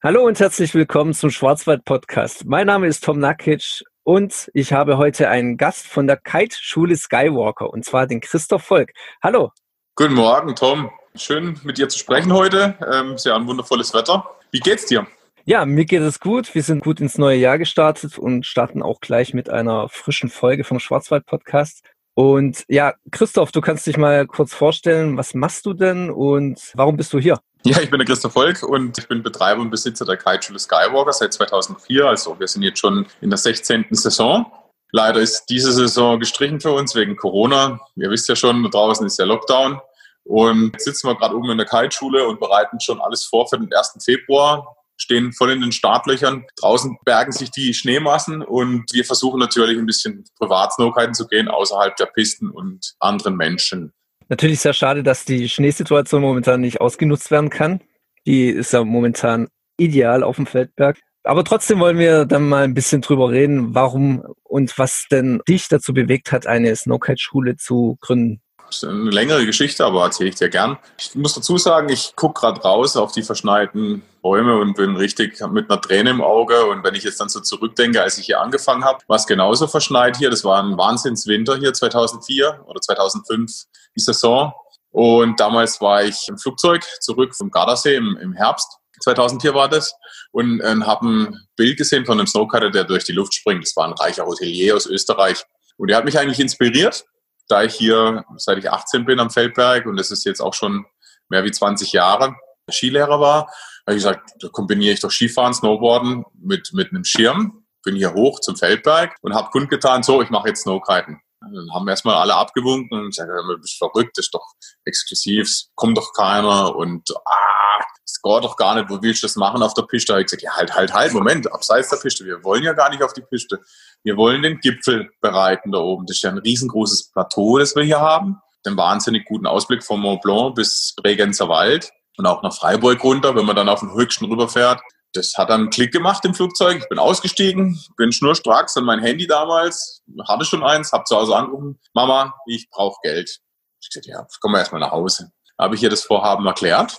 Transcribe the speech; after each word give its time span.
Hallo 0.00 0.24
und 0.24 0.38
herzlich 0.38 0.74
willkommen 0.74 1.12
zum 1.12 1.30
Schwarzwald 1.30 1.84
Podcast. 1.84 2.44
Mein 2.44 2.68
Name 2.68 2.86
ist 2.86 3.02
Tom 3.02 3.18
Nakic 3.18 3.82
und 4.04 4.48
ich 4.54 4.72
habe 4.72 4.96
heute 4.96 5.28
einen 5.28 5.56
Gast 5.56 5.88
von 5.88 6.06
der 6.06 6.16
Kite-Schule 6.16 6.94
Skywalker 6.94 7.68
und 7.68 7.84
zwar 7.84 8.06
den 8.06 8.20
Christoph 8.20 8.62
Volk. 8.62 8.92
Hallo. 9.24 9.50
Guten 9.96 10.14
Morgen, 10.14 10.54
Tom. 10.54 10.92
Schön 11.16 11.58
mit 11.64 11.78
dir 11.78 11.88
zu 11.88 11.98
sprechen 11.98 12.32
heute. 12.32 12.76
Ähm, 12.88 13.18
sehr 13.18 13.34
ein 13.34 13.48
wundervolles 13.48 13.92
Wetter. 13.92 14.24
Wie 14.52 14.60
geht's 14.60 14.86
dir? 14.86 15.04
Ja, 15.46 15.66
mir 15.66 15.84
geht 15.84 16.02
es 16.02 16.20
gut. 16.20 16.54
Wir 16.54 16.62
sind 16.62 16.84
gut 16.84 17.00
ins 17.00 17.18
neue 17.18 17.38
Jahr 17.38 17.58
gestartet 17.58 18.18
und 18.18 18.46
starten 18.46 18.84
auch 18.84 19.00
gleich 19.00 19.34
mit 19.34 19.50
einer 19.50 19.88
frischen 19.88 20.30
Folge 20.30 20.62
vom 20.62 20.78
Schwarzwald 20.78 21.26
Podcast. 21.26 21.84
Und 22.14 22.64
ja, 22.68 22.94
Christoph, 23.10 23.50
du 23.50 23.60
kannst 23.60 23.84
dich 23.88 23.96
mal 23.96 24.28
kurz 24.28 24.54
vorstellen, 24.54 25.16
was 25.16 25.34
machst 25.34 25.66
du 25.66 25.74
denn 25.74 26.08
und 26.08 26.70
warum 26.74 26.96
bist 26.96 27.12
du 27.12 27.18
hier? 27.18 27.40
Ja, 27.64 27.80
ich 27.80 27.90
bin 27.90 27.98
der 27.98 28.06
Christoph 28.06 28.32
Volk 28.32 28.62
und 28.62 28.98
ich 28.98 29.08
bin 29.08 29.22
Betreiber 29.22 29.60
und 29.60 29.70
Besitzer 29.70 30.04
der 30.04 30.16
Kite-Schule 30.16 30.58
Skywalker 30.58 31.12
seit 31.12 31.32
2004. 31.32 32.06
Also 32.06 32.38
wir 32.38 32.46
sind 32.46 32.62
jetzt 32.62 32.78
schon 32.78 33.06
in 33.20 33.30
der 33.30 33.38
16. 33.38 33.86
Saison. 33.90 34.50
Leider 34.92 35.20
ist 35.20 35.46
diese 35.46 35.72
Saison 35.72 36.18
gestrichen 36.18 36.60
für 36.60 36.72
uns 36.72 36.94
wegen 36.94 37.16
Corona. 37.16 37.80
Ihr 37.96 38.10
wisst 38.10 38.28
ja 38.28 38.36
schon, 38.36 38.62
da 38.62 38.68
draußen 38.68 39.06
ist 39.06 39.18
ja 39.18 39.24
Lockdown. 39.24 39.80
Und 40.24 40.72
jetzt 40.72 40.84
sitzen 40.84 41.08
wir 41.08 41.16
gerade 41.16 41.36
oben 41.36 41.50
in 41.50 41.58
der 41.58 41.66
Kite-Schule 41.66 42.26
und 42.26 42.40
bereiten 42.40 42.80
schon 42.80 43.00
alles 43.00 43.24
vor 43.24 43.48
für 43.48 43.58
den 43.58 43.72
1. 43.72 43.98
Februar 44.04 44.76
stehen 44.98 45.32
voll 45.32 45.52
in 45.52 45.60
den 45.60 45.72
Startlöchern. 45.72 46.44
Draußen 46.56 46.98
bergen 47.04 47.32
sich 47.32 47.50
die 47.50 47.72
Schneemassen 47.72 48.42
und 48.42 48.92
wir 48.92 49.04
versuchen 49.04 49.38
natürlich 49.38 49.78
ein 49.78 49.86
bisschen 49.86 50.24
Privatsnowkiten 50.38 51.14
zu 51.14 51.26
gehen, 51.28 51.48
außerhalb 51.48 51.96
der 51.96 52.06
Pisten 52.06 52.50
und 52.50 52.94
anderen 52.98 53.36
Menschen. 53.36 53.92
Natürlich 54.28 54.60
sehr 54.60 54.74
schade, 54.74 55.02
dass 55.02 55.24
die 55.24 55.48
Schneesituation 55.48 56.22
momentan 56.22 56.60
nicht 56.60 56.80
ausgenutzt 56.80 57.30
werden 57.30 57.50
kann. 57.50 57.80
Die 58.26 58.48
ist 58.48 58.72
ja 58.72 58.84
momentan 58.84 59.48
ideal 59.78 60.22
auf 60.22 60.36
dem 60.36 60.46
Feldberg. 60.46 60.98
Aber 61.24 61.44
trotzdem 61.44 61.80
wollen 61.80 61.98
wir 61.98 62.24
dann 62.24 62.48
mal 62.48 62.64
ein 62.64 62.74
bisschen 62.74 63.00
drüber 63.00 63.30
reden, 63.30 63.74
warum 63.74 64.22
und 64.44 64.78
was 64.78 65.06
denn 65.10 65.40
dich 65.48 65.68
dazu 65.68 65.92
bewegt 65.92 66.32
hat, 66.32 66.46
eine 66.46 66.74
Snowkite-Schule 66.74 67.56
zu 67.56 67.98
gründen. 68.00 68.40
Das 68.66 68.76
ist 68.76 68.84
eine 68.84 69.10
längere 69.10 69.46
Geschichte, 69.46 69.84
aber 69.84 70.04
erzähle 70.04 70.28
ich 70.28 70.36
dir 70.36 70.50
gern. 70.50 70.78
Ich 70.98 71.14
muss 71.14 71.34
dazu 71.34 71.56
sagen, 71.56 71.88
ich 71.88 72.14
gucke 72.16 72.40
gerade 72.40 72.60
raus 72.60 72.96
auf 72.96 73.12
die 73.12 73.22
verschneiten 73.22 74.02
Bäume 74.28 74.58
und 74.58 74.74
bin 74.74 74.96
richtig 74.96 75.40
mit 75.50 75.70
einer 75.70 75.80
Träne 75.80 76.10
im 76.10 76.20
Auge. 76.20 76.66
Und 76.66 76.84
wenn 76.84 76.94
ich 76.94 77.04
jetzt 77.04 77.18
dann 77.18 77.30
so 77.30 77.40
zurückdenke, 77.40 78.02
als 78.02 78.18
ich 78.18 78.26
hier 78.26 78.42
angefangen 78.42 78.84
habe, 78.84 78.98
war 79.06 79.16
es 79.16 79.26
genauso 79.26 79.66
verschneit 79.66 80.18
hier. 80.18 80.28
Das 80.28 80.44
war 80.44 80.62
ein 80.62 80.76
Wahnsinnswinter 80.76 81.56
hier 81.56 81.72
2004 81.72 82.64
oder 82.66 82.80
2005, 82.80 83.50
die 83.96 84.00
Saison. 84.00 84.52
Und 84.90 85.40
damals 85.40 85.80
war 85.80 86.04
ich 86.04 86.28
im 86.28 86.36
Flugzeug 86.36 86.84
zurück 87.00 87.34
vom 87.34 87.50
Gardasee 87.50 87.96
im, 87.96 88.18
im 88.20 88.34
Herbst. 88.34 88.78
2004 89.02 89.54
war 89.54 89.68
das 89.68 89.94
und 90.32 90.60
äh, 90.60 90.74
habe 90.82 91.06
ein 91.06 91.36
Bild 91.56 91.78
gesehen 91.78 92.04
von 92.04 92.18
einem 92.18 92.26
Snowcutter, 92.26 92.70
der 92.70 92.84
durch 92.84 93.04
die 93.04 93.12
Luft 93.12 93.32
springt. 93.32 93.64
Das 93.64 93.76
war 93.76 93.86
ein 93.86 93.94
reicher 93.94 94.26
Hotelier 94.26 94.76
aus 94.76 94.86
Österreich. 94.86 95.42
Und 95.76 95.88
der 95.88 95.96
hat 95.96 96.04
mich 96.04 96.18
eigentlich 96.18 96.40
inspiriert 96.40 97.04
da 97.48 97.62
ich 97.62 97.74
hier, 97.74 98.24
seit 98.36 98.58
ich 98.58 98.70
18 98.70 99.04
bin 99.04 99.18
am 99.18 99.30
Feldberg 99.30 99.86
und 99.86 99.96
das 99.96 100.10
ist 100.10 100.24
jetzt 100.24 100.40
auch 100.40 100.54
schon 100.54 100.84
mehr 101.28 101.44
wie 101.44 101.50
20 101.50 101.92
Jahre, 101.92 102.36
Skilehrer 102.72 103.20
war, 103.20 103.48
habe 103.86 103.96
ich 103.96 104.04
gesagt, 104.04 104.30
da 104.40 104.48
kombiniere 104.48 104.94
ich 104.94 105.00
doch 105.00 105.10
Skifahren, 105.10 105.54
Snowboarden 105.54 106.24
mit, 106.34 106.70
mit 106.72 106.90
einem 106.90 107.04
Schirm, 107.04 107.64
bin 107.84 107.96
hier 107.96 108.14
hoch 108.14 108.40
zum 108.40 108.56
Feldberg 108.56 109.16
und 109.22 109.34
habe 109.34 109.50
kundgetan, 109.50 110.02
so, 110.02 110.20
ich 110.20 110.30
mache 110.30 110.48
jetzt 110.48 110.62
Snowkiten. 110.62 111.20
Dann 111.40 111.72
haben 111.72 111.88
erstmal 111.88 112.16
alle 112.16 112.34
abgewunken 112.34 112.98
und 112.98 113.06
gesagt, 113.06 113.30
du 113.30 113.58
bist 113.58 113.78
verrückt, 113.78 114.18
das 114.18 114.26
ist 114.26 114.34
doch 114.34 114.44
exklusiv, 114.84 115.48
kommt 115.76 115.96
doch 115.96 116.12
keiner 116.12 116.74
und 116.74 117.08
ah, 117.24 117.84
es 118.04 118.20
geht 118.20 118.44
doch 118.44 118.56
gar 118.56 118.74
nicht, 118.74 118.90
wo 118.90 119.00
willst 119.00 119.22
du 119.22 119.26
das 119.26 119.36
machen 119.36 119.62
auf 119.62 119.74
der 119.74 119.82
Piste? 119.82 120.12
Da 120.12 120.18
ich 120.18 120.26
gesagt, 120.26 120.42
ja, 120.42 120.56
halt, 120.56 120.74
halt, 120.74 120.92
halt, 120.92 121.12
Moment, 121.12 121.50
abseits 121.52 121.90
der 121.90 121.98
Piste, 121.98 122.24
wir 122.24 122.42
wollen 122.42 122.64
ja 122.64 122.72
gar 122.72 122.90
nicht 122.90 123.02
auf 123.02 123.12
die 123.12 123.22
Piste. 123.22 123.60
Wir 124.02 124.16
wollen 124.16 124.42
den 124.42 124.58
Gipfel 124.58 125.10
bereiten 125.20 125.70
da 125.72 125.78
oben. 125.78 126.06
Das 126.06 126.16
ist 126.16 126.22
ja 126.22 126.30
ein 126.30 126.38
riesengroßes 126.38 127.12
Plateau, 127.12 127.58
das 127.58 127.76
wir 127.76 127.84
hier 127.84 128.00
haben. 128.00 128.38
Den 128.66 128.76
wahnsinnig 128.76 129.24
guten 129.24 129.46
Ausblick 129.46 129.84
vom 129.84 130.00
Mont 130.00 130.22
Blanc 130.22 130.56
bis 130.56 130.94
Bregenzer 130.96 131.48
Wald 131.48 131.92
und 132.18 132.26
auch 132.26 132.42
nach 132.42 132.52
Freiburg 132.52 133.02
runter, 133.02 133.34
wenn 133.34 133.46
man 133.46 133.56
dann 133.56 133.68
auf 133.68 133.80
den 133.80 133.94
höchsten 133.94 134.26
rüberfährt. 134.26 134.80
Das 135.14 135.32
hat 135.38 135.48
dann 135.48 135.62
einen 135.62 135.70
Klick 135.70 135.92
gemacht 135.92 136.24
im 136.26 136.34
Flugzeug. 136.34 136.80
Ich 136.82 136.88
bin 136.88 136.98
ausgestiegen, 136.98 137.82
bin 137.96 138.12
schnurstracks 138.12 138.76
an 138.76 138.84
mein 138.84 139.00
Handy 139.00 139.26
damals, 139.26 140.02
hatte 140.28 140.44
schon 140.44 140.62
eins, 140.62 140.92
habe 140.92 141.04
zu 141.04 141.16
Hause 141.16 141.34
angerufen, 141.34 141.80
Mama, 141.94 142.34
ich 142.46 142.68
brauche 142.70 143.00
Geld. 143.02 143.40
Ich 143.80 143.88
gesagt, 143.88 144.06
ja, 144.06 144.26
kommen 144.40 144.54
wir 144.54 144.58
erstmal 144.58 144.82
nach 144.82 144.90
Hause. 144.90 145.32
Habe 145.58 145.76
ich 145.76 145.82
ihr 145.82 145.90
das 145.90 146.04
Vorhaben 146.04 146.44
erklärt. 146.44 146.98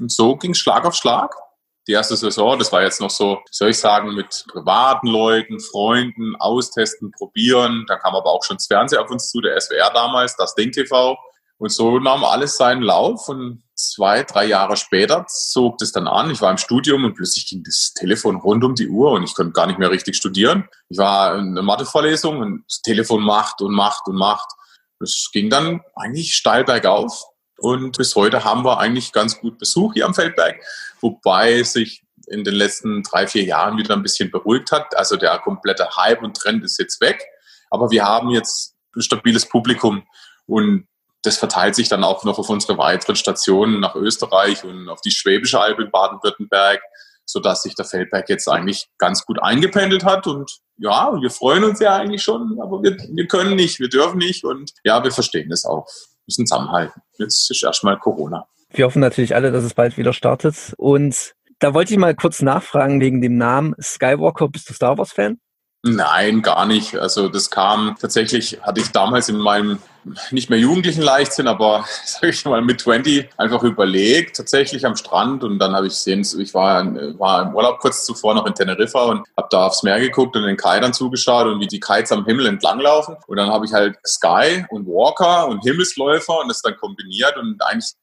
Und 0.00 0.10
so 0.10 0.36
ging 0.36 0.54
Schlag 0.54 0.86
auf 0.86 0.94
Schlag 0.94 1.34
die 1.90 1.94
erste 1.94 2.16
Saison, 2.16 2.56
das 2.56 2.70
war 2.70 2.82
jetzt 2.82 3.00
noch 3.00 3.10
so, 3.10 3.40
soll 3.50 3.70
ich 3.70 3.78
sagen, 3.78 4.14
mit 4.14 4.44
privaten 4.48 5.08
Leuten, 5.08 5.58
Freunden, 5.58 6.36
austesten, 6.36 7.10
probieren. 7.10 7.84
Da 7.88 7.96
kam 7.96 8.14
aber 8.14 8.30
auch 8.30 8.44
schon 8.44 8.58
das 8.58 8.66
Fernsehen 8.66 9.00
auf 9.00 9.10
uns 9.10 9.30
zu, 9.30 9.40
der 9.40 9.60
SWR 9.60 9.90
damals, 9.92 10.36
das 10.36 10.54
Ding 10.54 10.70
TV. 10.70 11.18
Und 11.60 11.70
so 11.70 11.98
nahm 11.98 12.24
alles 12.24 12.56
seinen 12.56 12.80
Lauf 12.80 13.28
und 13.28 13.62
zwei, 13.74 14.22
drei 14.22 14.46
Jahre 14.46 14.78
später 14.78 15.26
zog 15.28 15.76
das 15.76 15.92
dann 15.92 16.08
an. 16.08 16.30
Ich 16.30 16.40
war 16.40 16.50
im 16.50 16.56
Studium 16.56 17.04
und 17.04 17.14
plötzlich 17.14 17.46
ging 17.46 17.62
das 17.62 17.92
Telefon 17.92 18.36
rund 18.36 18.64
um 18.64 18.74
die 18.74 18.88
Uhr 18.88 19.10
und 19.10 19.24
ich 19.24 19.34
konnte 19.34 19.52
gar 19.52 19.66
nicht 19.66 19.78
mehr 19.78 19.90
richtig 19.90 20.16
studieren. 20.16 20.66
Ich 20.88 20.96
war 20.96 21.34
in 21.38 21.48
einer 21.48 21.60
Mathevorlesung 21.60 22.38
und 22.38 22.64
das 22.66 22.80
Telefon 22.80 23.22
macht 23.22 23.60
und 23.60 23.74
macht 23.74 24.08
und 24.08 24.16
macht. 24.16 24.50
Es 25.00 25.28
ging 25.34 25.50
dann 25.50 25.82
eigentlich 25.96 26.34
steil 26.34 26.64
bergauf. 26.64 27.26
Und 27.58 27.98
bis 27.98 28.16
heute 28.16 28.42
haben 28.42 28.64
wir 28.64 28.78
eigentlich 28.78 29.12
ganz 29.12 29.38
gut 29.38 29.58
Besuch 29.58 29.92
hier 29.92 30.06
am 30.06 30.14
Feldberg, 30.14 30.56
wobei 31.02 31.62
sich 31.62 32.02
in 32.28 32.42
den 32.42 32.54
letzten 32.54 33.02
drei, 33.02 33.26
vier 33.26 33.44
Jahren 33.44 33.76
wieder 33.76 33.94
ein 33.94 34.02
bisschen 34.02 34.30
beruhigt 34.30 34.72
hat. 34.72 34.96
Also 34.96 35.16
der 35.18 35.38
komplette 35.40 35.94
Hype 35.94 36.22
und 36.22 36.38
Trend 36.38 36.64
ist 36.64 36.78
jetzt 36.78 37.02
weg. 37.02 37.22
Aber 37.68 37.90
wir 37.90 38.06
haben 38.06 38.30
jetzt 38.30 38.76
ein 38.96 39.02
stabiles 39.02 39.46
Publikum 39.46 40.06
und 40.46 40.86
das 41.22 41.36
verteilt 41.36 41.74
sich 41.74 41.88
dann 41.88 42.04
auch 42.04 42.24
noch 42.24 42.38
auf 42.38 42.48
unsere 42.48 42.78
weiteren 42.78 43.16
Stationen 43.16 43.80
nach 43.80 43.94
Österreich 43.94 44.64
und 44.64 44.88
auf 44.88 45.00
die 45.00 45.10
Schwäbische 45.10 45.60
Alb 45.60 45.78
in 45.78 45.90
Baden-Württemberg, 45.90 46.80
sodass 47.26 47.62
sich 47.62 47.74
der 47.74 47.84
Feldberg 47.84 48.28
jetzt 48.28 48.48
eigentlich 48.48 48.88
ganz 48.98 49.24
gut 49.24 49.42
eingependelt 49.42 50.04
hat. 50.04 50.26
Und 50.26 50.60
ja, 50.78 51.12
wir 51.20 51.30
freuen 51.30 51.64
uns 51.64 51.80
ja 51.80 51.96
eigentlich 51.96 52.22
schon, 52.22 52.58
aber 52.60 52.82
wir, 52.82 52.96
wir 53.12 53.26
können 53.26 53.54
nicht, 53.54 53.80
wir 53.80 53.88
dürfen 53.88 54.18
nicht 54.18 54.44
und 54.44 54.72
ja, 54.82 55.02
wir 55.04 55.12
verstehen 55.12 55.50
das 55.50 55.64
auch 55.64 55.86
müssen 56.26 56.46
zusammenhalten. 56.46 57.02
Jetzt 57.18 57.50
ist 57.50 57.62
erstmal 57.62 57.98
Corona. 57.98 58.46
Wir 58.72 58.86
hoffen 58.86 59.00
natürlich 59.00 59.34
alle, 59.34 59.50
dass 59.50 59.64
es 59.64 59.74
bald 59.74 59.96
wieder 59.96 60.12
startet. 60.12 60.74
Und 60.76 61.34
da 61.58 61.74
wollte 61.74 61.92
ich 61.92 61.98
mal 61.98 62.14
kurz 62.14 62.40
nachfragen 62.40 63.00
wegen 63.00 63.20
dem 63.20 63.36
Namen 63.36 63.74
Skywalker. 63.80 64.48
Bist 64.48 64.70
du 64.70 64.74
Star 64.74 64.96
Wars-Fan? 64.96 65.40
Nein, 65.82 66.42
gar 66.42 66.66
nicht. 66.66 66.96
Also 66.96 67.28
das 67.28 67.50
kam 67.50 67.96
tatsächlich, 67.98 68.60
hatte 68.62 68.82
ich 68.82 68.90
damals 68.90 69.30
in 69.30 69.38
meinem 69.38 69.78
nicht 70.30 70.50
mehr 70.50 70.58
jugendlichen 70.58 71.02
Leichtsinn, 71.02 71.46
aber 71.46 71.84
sage 72.04 72.28
ich 72.28 72.44
mal 72.44 72.60
mit 72.60 72.80
20 72.80 73.30
einfach 73.38 73.62
überlegt, 73.62 74.36
tatsächlich 74.36 74.84
am 74.84 74.96
Strand 74.96 75.42
und 75.42 75.58
dann 75.58 75.74
habe 75.74 75.86
ich 75.86 75.94
gesehen, 75.94 76.20
ich 76.38 76.52
war, 76.52 76.84
war 77.18 77.42
im 77.42 77.54
Urlaub 77.54 77.78
kurz 77.78 78.04
zuvor 78.04 78.34
noch 78.34 78.46
in 78.46 78.54
Teneriffa 78.54 79.04
und 79.04 79.26
habe 79.36 79.48
da 79.50 79.66
aufs 79.66 79.82
Meer 79.82 80.00
geguckt 80.00 80.36
und 80.36 80.44
den 80.44 80.56
Kitern 80.56 80.92
zugeschaut 80.92 81.46
und 81.46 81.60
wie 81.60 81.66
die 81.66 81.80
Kites 81.80 82.12
am 82.12 82.24
Himmel 82.26 82.46
entlanglaufen 82.46 83.16
und 83.26 83.36
dann 83.36 83.50
habe 83.50 83.64
ich 83.64 83.72
halt 83.72 83.96
Sky 84.06 84.64
und 84.70 84.86
Walker 84.86 85.48
und 85.48 85.62
Himmelsläufer 85.62 86.40
und 86.40 86.48
das 86.48 86.60
dann 86.62 86.76
kombiniert 86.76 87.36
und 87.36 87.60
eigentlich 87.62 87.94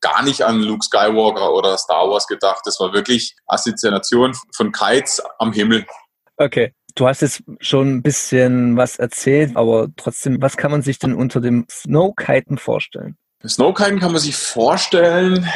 gar 0.00 0.22
nicht 0.22 0.42
an 0.42 0.62
Luke 0.62 0.84
Skywalker 0.84 1.52
oder 1.52 1.76
Star 1.76 2.08
Wars 2.08 2.26
gedacht. 2.26 2.60
Das 2.64 2.78
war 2.80 2.92
wirklich 2.92 3.36
Assoziation 3.46 4.34
von 4.54 4.72
Kites 4.72 5.22
am 5.38 5.52
Himmel. 5.52 5.86
Okay. 6.36 6.72
Du 6.98 7.06
hast 7.06 7.22
jetzt 7.22 7.44
schon 7.60 7.94
ein 7.94 8.02
bisschen 8.02 8.76
was 8.76 8.96
erzählt, 8.96 9.56
aber 9.56 9.86
trotzdem, 9.96 10.42
was 10.42 10.56
kann 10.56 10.72
man 10.72 10.82
sich 10.82 10.98
denn 10.98 11.14
unter 11.14 11.40
dem 11.40 11.64
Snowkiten 11.70 12.58
vorstellen? 12.58 13.16
Snowkiten 13.46 14.00
kann 14.00 14.10
man 14.10 14.20
sich 14.20 14.34
vorstellen, 14.34 15.48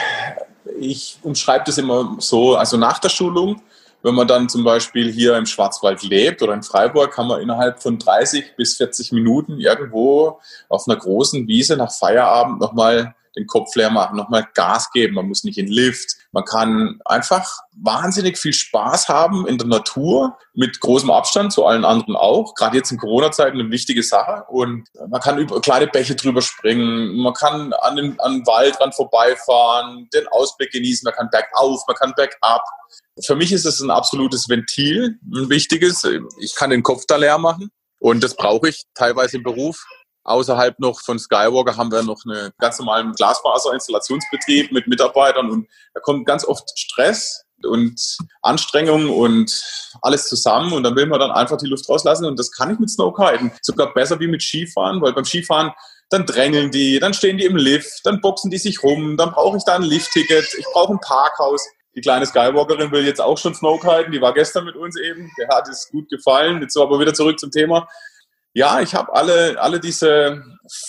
ich 0.79 1.19
umschreibe 1.23 1.65
das 1.67 1.79
immer 1.79 2.15
so, 2.21 2.55
also 2.55 2.77
nach 2.77 3.01
der 3.01 3.09
Schulung, 3.09 3.61
wenn 4.05 4.15
man 4.15 4.29
dann 4.29 4.49
zum 4.49 4.63
Beispiel 4.63 5.11
hier 5.11 5.37
im 5.37 5.47
Schwarzwald 5.47 6.05
lebt 6.05 6.43
oder 6.43 6.55
in 6.55 6.63
Freiburg, 6.63 7.13
kann 7.13 7.27
man 7.27 7.41
innerhalb 7.41 7.83
von 7.83 7.99
30 7.99 8.55
bis 8.57 8.77
40 8.77 9.11
Minuten 9.11 9.59
irgendwo 9.59 10.39
auf 10.69 10.87
einer 10.87 10.97
großen 10.97 11.49
Wiese 11.49 11.77
nach 11.77 11.93
Feierabend 11.93 12.61
nochmal 12.61 13.17
den 13.37 13.47
Kopf 13.47 13.75
leer 13.75 13.91
machen, 13.91 14.17
nochmal 14.17 14.47
Gas 14.55 14.91
geben. 14.93 15.15
Man 15.15 15.29
muss 15.29 15.45
nicht 15.45 15.59
in 15.59 15.67
Lift. 15.67 16.17
Man 16.33 16.45
kann 16.45 17.01
einfach 17.05 17.59
wahnsinnig 17.77 18.39
viel 18.39 18.53
Spaß 18.53 19.09
haben 19.09 19.47
in 19.47 19.59
der 19.59 19.67
Natur 19.67 20.37
mit 20.55 20.81
großem 20.81 21.11
Abstand 21.11 21.53
zu 21.53 21.65
allen 21.65 21.85
anderen 21.85 22.17
auch. 22.17 22.55
Gerade 22.55 22.77
jetzt 22.77 22.91
in 22.93 22.99
Corona-Zeiten 22.99 23.59
eine 23.59 23.71
wichtige 23.71 24.03
Sache. 24.03 24.45
Und 24.49 24.89
man 25.09 25.21
kann 25.21 25.39
über 25.39 25.61
kleine 25.61 25.87
Bäche 25.87 26.15
drüber 26.15 26.43
springen. 26.43 27.17
Man 27.17 27.35
kann 27.35 27.73
an 27.73 27.97
den, 27.97 28.21
an 28.21 28.35
den 28.35 28.47
Waldrand 28.47 28.95
vorbeifahren, 28.95 30.09
den 30.15 30.29
Ausblick 30.29 30.73
genießen. 30.73 31.05
Man 31.05 31.15
kann 31.15 31.31
bergauf, 31.31 31.83
man 31.87 31.97
kann 31.97 32.13
bergab. 32.17 32.63
Für 33.25 33.37
mich 33.37 33.53
ist 33.53 33.65
es 33.65 33.81
ein 33.81 33.91
absolutes 33.91 34.49
Ventil, 34.49 35.19
ein 35.23 35.49
wichtiges. 35.49 36.07
Ich 36.41 36.55
kann 36.55 36.71
den 36.71 36.83
Kopf 36.83 37.05
da 37.07 37.17
leer 37.17 37.39
machen. 37.39 37.71
Und 37.99 38.25
das 38.25 38.35
brauche 38.35 38.69
ich 38.69 38.83
teilweise 38.95 39.37
im 39.37 39.45
Beruf. 39.45 39.85
Außerhalb 40.25 40.79
noch 40.79 41.01
von 41.01 41.19
Skywalker 41.19 41.77
haben 41.77 41.91
wir 41.91 42.03
noch 42.03 42.23
einen 42.25 42.53
ganz 42.59 42.79
normalen 42.79 43.13
Glasfaserinstallationsbetrieb 43.13 44.73
mit 44.73 44.87
Mitarbeitern 44.87 45.51
und 45.51 45.69
da 45.95 46.01
kommt 46.01 46.27
ganz 46.27 46.45
oft 46.45 46.79
Stress 46.79 47.45
und 47.65 48.19
Anstrengung 48.43 49.11
und 49.11 49.63
alles 50.01 50.29
zusammen 50.29 50.73
und 50.73 50.83
dann 50.85 50.97
will 50.97 51.07
man 51.07 51.21
dann 51.21 51.31
einfach 51.31 51.57
die 51.57 51.67
Luft 51.67 51.89
rauslassen 51.89 52.27
und 52.27 52.39
das 52.39 52.53
kann 52.53 52.73
ich 52.73 52.79
mit 52.79 52.91
Snowkiten 52.91 53.53
sogar 53.63 53.93
besser 53.95 54.19
wie 54.21 54.29
mit 54.29 54.43
Skifahren, 54.43 55.01
weil 55.01 55.13
beim 55.13 55.25
Skifahren 55.25 55.73
dann 56.11 56.27
drängeln 56.27 56.71
die, 56.71 56.99
dann 56.99 57.15
stehen 57.15 57.39
die 57.39 57.47
im 57.47 57.57
Lift, 57.57 58.05
dann 58.05 58.21
boxen 58.21 58.51
die 58.51 58.59
sich 58.59 58.83
rum, 58.83 59.17
dann 59.17 59.33
brauche 59.33 59.57
ich 59.57 59.65
da 59.65 59.75
ein 59.75 59.83
Liftticket, 59.83 60.55
ich 60.57 60.67
brauche 60.73 60.93
ein 60.93 61.01
Parkhaus. 61.01 61.67
Die 61.95 62.01
kleine 62.01 62.25
Skywalkerin 62.25 62.91
will 62.91 63.05
jetzt 63.05 63.21
auch 63.21 63.37
schon 63.37 63.55
Snowkiten, 63.55 64.13
die 64.13 64.21
war 64.21 64.33
gestern 64.33 64.65
mit 64.65 64.77
uns 64.77 64.99
eben, 64.99 65.31
der 65.39 65.49
hat 65.49 65.69
es 65.69 65.89
gut 65.91 66.09
gefallen. 66.09 66.63
Jetzt 66.63 66.77
aber 66.77 66.99
wieder 66.99 67.13
zurück 67.13 67.39
zum 67.39 67.51
Thema. 67.51 67.87
Ja, 68.55 68.81
ich 68.81 68.95
habe 68.95 69.15
alle, 69.15 69.61
alle 69.61 69.81
diese 69.81 70.43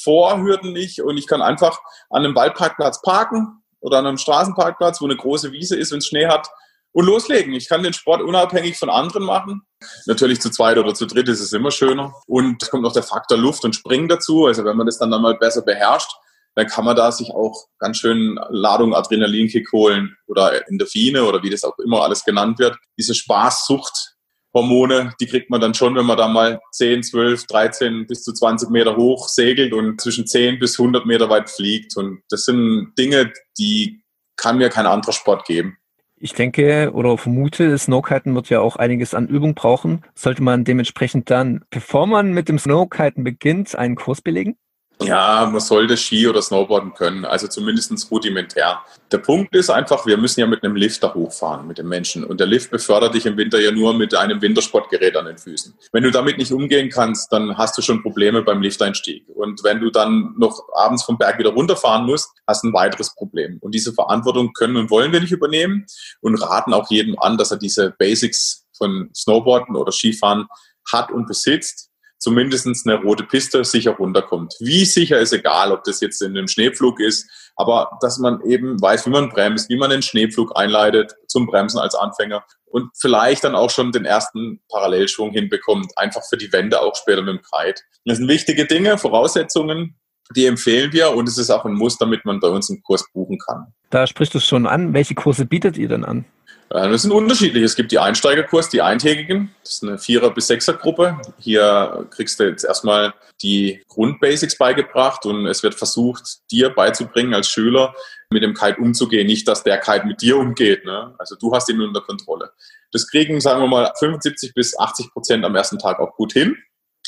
Vorhürden 0.04 0.74
nicht 0.74 1.02
und 1.02 1.18
ich 1.18 1.28
kann 1.28 1.42
einfach 1.42 1.80
an 2.10 2.24
einem 2.24 2.36
Waldparkplatz 2.36 3.02
parken 3.02 3.64
oder 3.80 4.00
an 4.00 4.08
einem 4.08 4.18
Straßenparkplatz, 4.18 5.02
wo 5.02 5.06
eine 5.06 5.16
große 5.16 5.52
Wiese 5.52 5.76
ist, 5.76 5.92
wenn 5.92 6.00
es 6.00 6.08
Schnee 6.08 6.28
hat, 6.28 6.50
und 6.94 7.06
loslegen. 7.06 7.54
Ich 7.54 7.68
kann 7.68 7.84
den 7.84 7.94
Sport 7.94 8.22
unabhängig 8.22 8.78
von 8.78 8.90
anderen 8.90 9.24
machen. 9.24 9.64
Natürlich 10.06 10.40
zu 10.40 10.50
zweit 10.50 10.78
oder 10.78 10.94
zu 10.94 11.06
dritt 11.06 11.28
ist 11.28 11.42
es 11.42 11.52
immer 11.52 11.72
schöner. 11.72 12.14
Und 12.28 12.62
es 12.62 12.70
kommt 12.70 12.84
noch 12.84 12.94
der 12.94 13.04
Faktor 13.04 13.38
Luft 13.38 13.66
und 13.66 13.76
Springen 13.76 14.08
dazu. 14.08 14.46
Also 14.46 14.64
wenn 14.64 14.78
man 14.78 14.86
das 14.86 15.00
dann, 15.00 15.12
dann 15.12 15.22
mal 15.22 15.38
besser 15.38 15.64
beherrscht, 15.64 16.12
dann 16.56 16.68
kann 16.68 16.86
man 16.86 16.96
da 16.96 17.12
sich 17.12 17.32
auch 17.32 17.66
ganz 17.80 17.98
schön 17.98 18.40
Ladung 18.50 18.94
Adrenalinkick 18.94 19.72
holen 19.72 20.16
oder 20.28 20.68
Endorphine 20.70 21.24
oder 21.24 21.42
wie 21.42 21.50
das 21.50 21.64
auch 21.64 21.78
immer 21.80 22.04
alles 22.04 22.24
genannt 22.24 22.60
wird. 22.60 22.78
Diese 22.98 23.16
Spaßsucht 23.16 24.13
Hormone, 24.54 25.14
die 25.20 25.26
kriegt 25.26 25.50
man 25.50 25.62
dann 25.62 25.74
schon, 25.74 25.96
wenn 25.96 26.06
man 26.06 26.18
da 26.18 26.28
mal 26.28 26.60
10, 26.72 27.04
12, 27.04 27.48
13 27.48 28.08
bis 28.08 28.24
zu 28.24 28.34
20 28.34 28.70
Meter 28.70 28.96
hoch 28.96 29.28
segelt 29.28 29.74
und 29.74 30.00
zwischen 30.00 30.28
10 30.28 30.60
bis 30.60 30.80
100 30.80 31.06
Meter 31.06 31.30
weit 31.30 31.50
fliegt. 31.50 31.98
Und 31.98 32.22
das 32.30 32.46
sind 32.46 32.94
Dinge, 32.98 33.34
die 33.58 34.04
kann 34.38 34.58
mir 34.58 34.70
kein 34.70 34.86
anderer 34.86 35.14
Sport 35.14 35.46
geben. 35.46 35.78
Ich 36.16 36.34
denke 36.34 36.92
oder 36.94 37.18
vermute, 37.18 37.78
Snowkiten 37.78 38.34
wird 38.34 38.50
ja 38.50 38.62
auch 38.62 38.78
einiges 38.78 39.14
an 39.14 39.28
Übung 39.28 39.56
brauchen. 39.56 40.06
Sollte 40.16 40.42
man 40.42 40.64
dementsprechend 40.64 41.30
dann, 41.30 41.66
bevor 41.70 42.08
man 42.08 42.32
mit 42.32 42.48
dem 42.48 42.60
Snowkiten 42.60 43.26
beginnt, 43.26 43.76
einen 43.76 43.96
Kurs 43.96 44.22
belegen? 44.22 44.56
Ja, 45.02 45.50
man 45.52 45.60
sollte 45.60 45.98
Ski 45.98 46.28
oder 46.28 46.42
Snowboarden 46.42 46.94
können, 46.94 47.26
also 47.26 47.48
zumindest 47.48 48.10
rudimentär. 48.12 48.82
Der 49.12 49.18
Punkt 49.18 49.54
ist 49.56 49.70
einfach, 49.70 50.06
wir 50.06 50.18
müssen 50.18 50.40
ja 50.40 50.48
mit 50.48 50.64
einem 50.64 50.76
Lift 50.76 51.04
da 51.04 51.14
hochfahren, 51.14 51.68
mit 51.68 51.78
dem 51.78 51.90
Menschen. 51.90 52.24
Und 52.24 52.40
der 52.40 52.48
Lift 52.48 52.72
befördert 52.72 53.14
dich 53.14 53.26
im 53.26 53.36
Winter 53.38 53.60
ja 53.60 53.72
nur 53.72 53.94
mit 53.94 54.16
einem 54.16 54.42
Wintersportgerät 54.42 55.16
an 55.16 55.26
den 55.26 55.38
Füßen. 55.38 55.74
Wenn 55.92 56.04
du 56.04 56.12
damit 56.12 56.38
nicht 56.38 56.52
umgehen 56.52 56.90
kannst, 56.90 57.32
dann 57.32 57.58
hast 57.58 57.78
du 57.78 57.82
schon 57.82 58.02
Probleme 58.02 58.44
beim 58.44 58.62
Lifteinstieg. 58.62 59.26
Und 59.36 59.64
wenn 59.64 59.80
du 59.80 59.90
dann 59.90 60.36
noch 60.38 60.64
abends 60.74 61.04
vom 61.04 61.18
Berg 61.18 61.38
wieder 61.38 61.52
runterfahren 61.52 62.06
musst, 62.06 62.30
hast 62.48 62.64
du 62.64 62.70
ein 62.70 62.74
weiteres 62.74 63.14
Problem. 63.14 63.58
Und 63.62 63.76
diese 63.76 63.94
Verantwortung 63.94 64.54
können 64.54 64.78
und 64.78 64.90
wollen 64.90 65.12
wir 65.12 65.20
nicht 65.20 65.32
übernehmen 65.32 65.86
und 66.22 66.36
raten 66.36 66.74
auch 66.74 66.90
jedem 66.90 67.20
an, 67.20 67.38
dass 67.38 67.52
er 67.52 67.58
diese 67.58 67.92
Basics 67.98 68.66
von 68.78 69.10
Snowboarden 69.14 69.76
oder 69.76 69.92
Skifahren 69.92 70.48
hat 70.92 71.12
und 71.12 71.28
besitzt 71.28 71.90
zumindest 72.24 72.88
eine 72.88 73.02
rote 73.02 73.26
Piste 73.26 73.66
sicher 73.66 73.92
runterkommt. 73.92 74.56
Wie 74.60 74.86
sicher 74.86 75.20
ist 75.20 75.34
egal, 75.34 75.74
ob 75.74 75.84
das 75.84 76.00
jetzt 76.00 76.22
in 76.22 76.38
einem 76.38 76.48
Schneepflug 76.48 77.02
ist, 77.02 77.30
aber 77.58 77.98
dass 78.02 78.18
man 78.18 78.42
eben 78.46 78.82
weiß, 78.82 79.06
wie 79.06 79.10
man 79.10 79.30
bremst, 79.30 79.70
wie 79.70 79.76
man 79.76 79.90
den 79.90 80.02
Schneepflug 80.02 80.58
einleitet 80.58 81.14
zum 81.28 81.46
Bremsen 81.46 81.80
als 81.80 81.96
Anfänger 81.96 82.44
und 82.66 82.90
vielleicht 82.98 83.44
dann 83.44 83.56
auch 83.56 83.70
schon 83.70 83.92
den 83.92 84.06
ersten 84.06 84.62
Parallelschwung 84.70 85.32
hinbekommt, 85.32 85.92
einfach 85.98 86.24
für 86.28 86.38
die 86.38 86.52
Wände 86.54 86.82
auch 86.82 86.96
später 86.96 87.22
mit 87.22 87.36
dem 87.36 87.42
Kite. 87.42 87.82
Das 88.06 88.18
sind 88.18 88.30
wichtige 88.30 88.66
Dinge, 88.66 88.98
Voraussetzungen, 88.98 90.00
die 90.34 90.46
empfehlen 90.46 90.94
wir 90.94 91.12
und 91.12 91.28
es 91.28 91.38
ist 91.38 91.50
auch 91.50 91.66
ein 91.66 91.74
Muss, 91.74 91.98
damit 91.98 92.24
man 92.24 92.40
bei 92.40 92.48
uns 92.48 92.70
einen 92.70 92.82
Kurs 92.82 93.06
buchen 93.14 93.38
kann. 93.38 93.74
Da 93.90 94.08
sprichst 94.08 94.34
du 94.34 94.38
es 94.38 94.48
schon 94.48 94.66
an. 94.66 94.94
Welche 94.94 95.14
Kurse 95.14 95.46
bietet 95.46 95.78
ihr 95.78 95.90
denn 95.90 96.06
an? 96.06 96.26
Äh, 96.70 96.90
das 96.90 97.04
sind 97.04 97.12
unterschiedlich. 97.12 97.64
Es 97.64 97.76
gibt 97.76 97.92
die 97.92 98.00
Einsteigerkurs, 98.00 98.70
die 98.70 98.82
eintägigen. 98.82 99.54
Das 99.64 99.74
ist 99.74 99.84
eine 99.84 99.98
Vierer- 99.98 100.34
bis 100.34 100.48
Sechser-Gruppe. 100.48 101.20
Hier 101.40 102.08
kriegst 102.12 102.40
du 102.40 102.46
jetzt 102.46 102.64
erstmal 102.64 103.14
die 103.42 103.84
Grundbasics 103.88 104.58
beigebracht 104.58 105.26
und 105.26 105.48
es 105.48 105.64
wird 105.64 105.76
versucht, 105.76 106.40
dir 106.52 106.70
beizubringen 106.70 107.34
als 107.34 107.50
Schüler, 107.50 107.94
mit 108.30 108.44
dem 108.44 108.54
Kite 108.54 108.80
umzugehen. 108.80 109.28
Nicht, 109.28 109.48
dass 109.48 109.64
der 109.64 109.80
Kite 109.80 110.08
mit 110.08 110.22
dir 110.22 110.38
umgeht. 110.38 110.86
Ne? 110.86 111.14
Also 111.18 111.36
du 111.36 111.54
hast 111.54 111.70
ihn 111.70 111.82
unter 111.82 112.02
Kontrolle. 112.02 112.52
Das 112.92 113.08
kriegen, 113.08 113.40
sagen 113.42 113.62
wir 113.62 113.68
mal, 113.68 113.92
75 113.98 114.54
bis 114.54 114.78
80 114.78 115.12
Prozent 115.12 115.46
am 115.46 115.56
ersten 115.56 115.80
Tag 115.80 116.00
auch 116.00 116.16
gut 116.16 116.34
hin. 116.34 116.58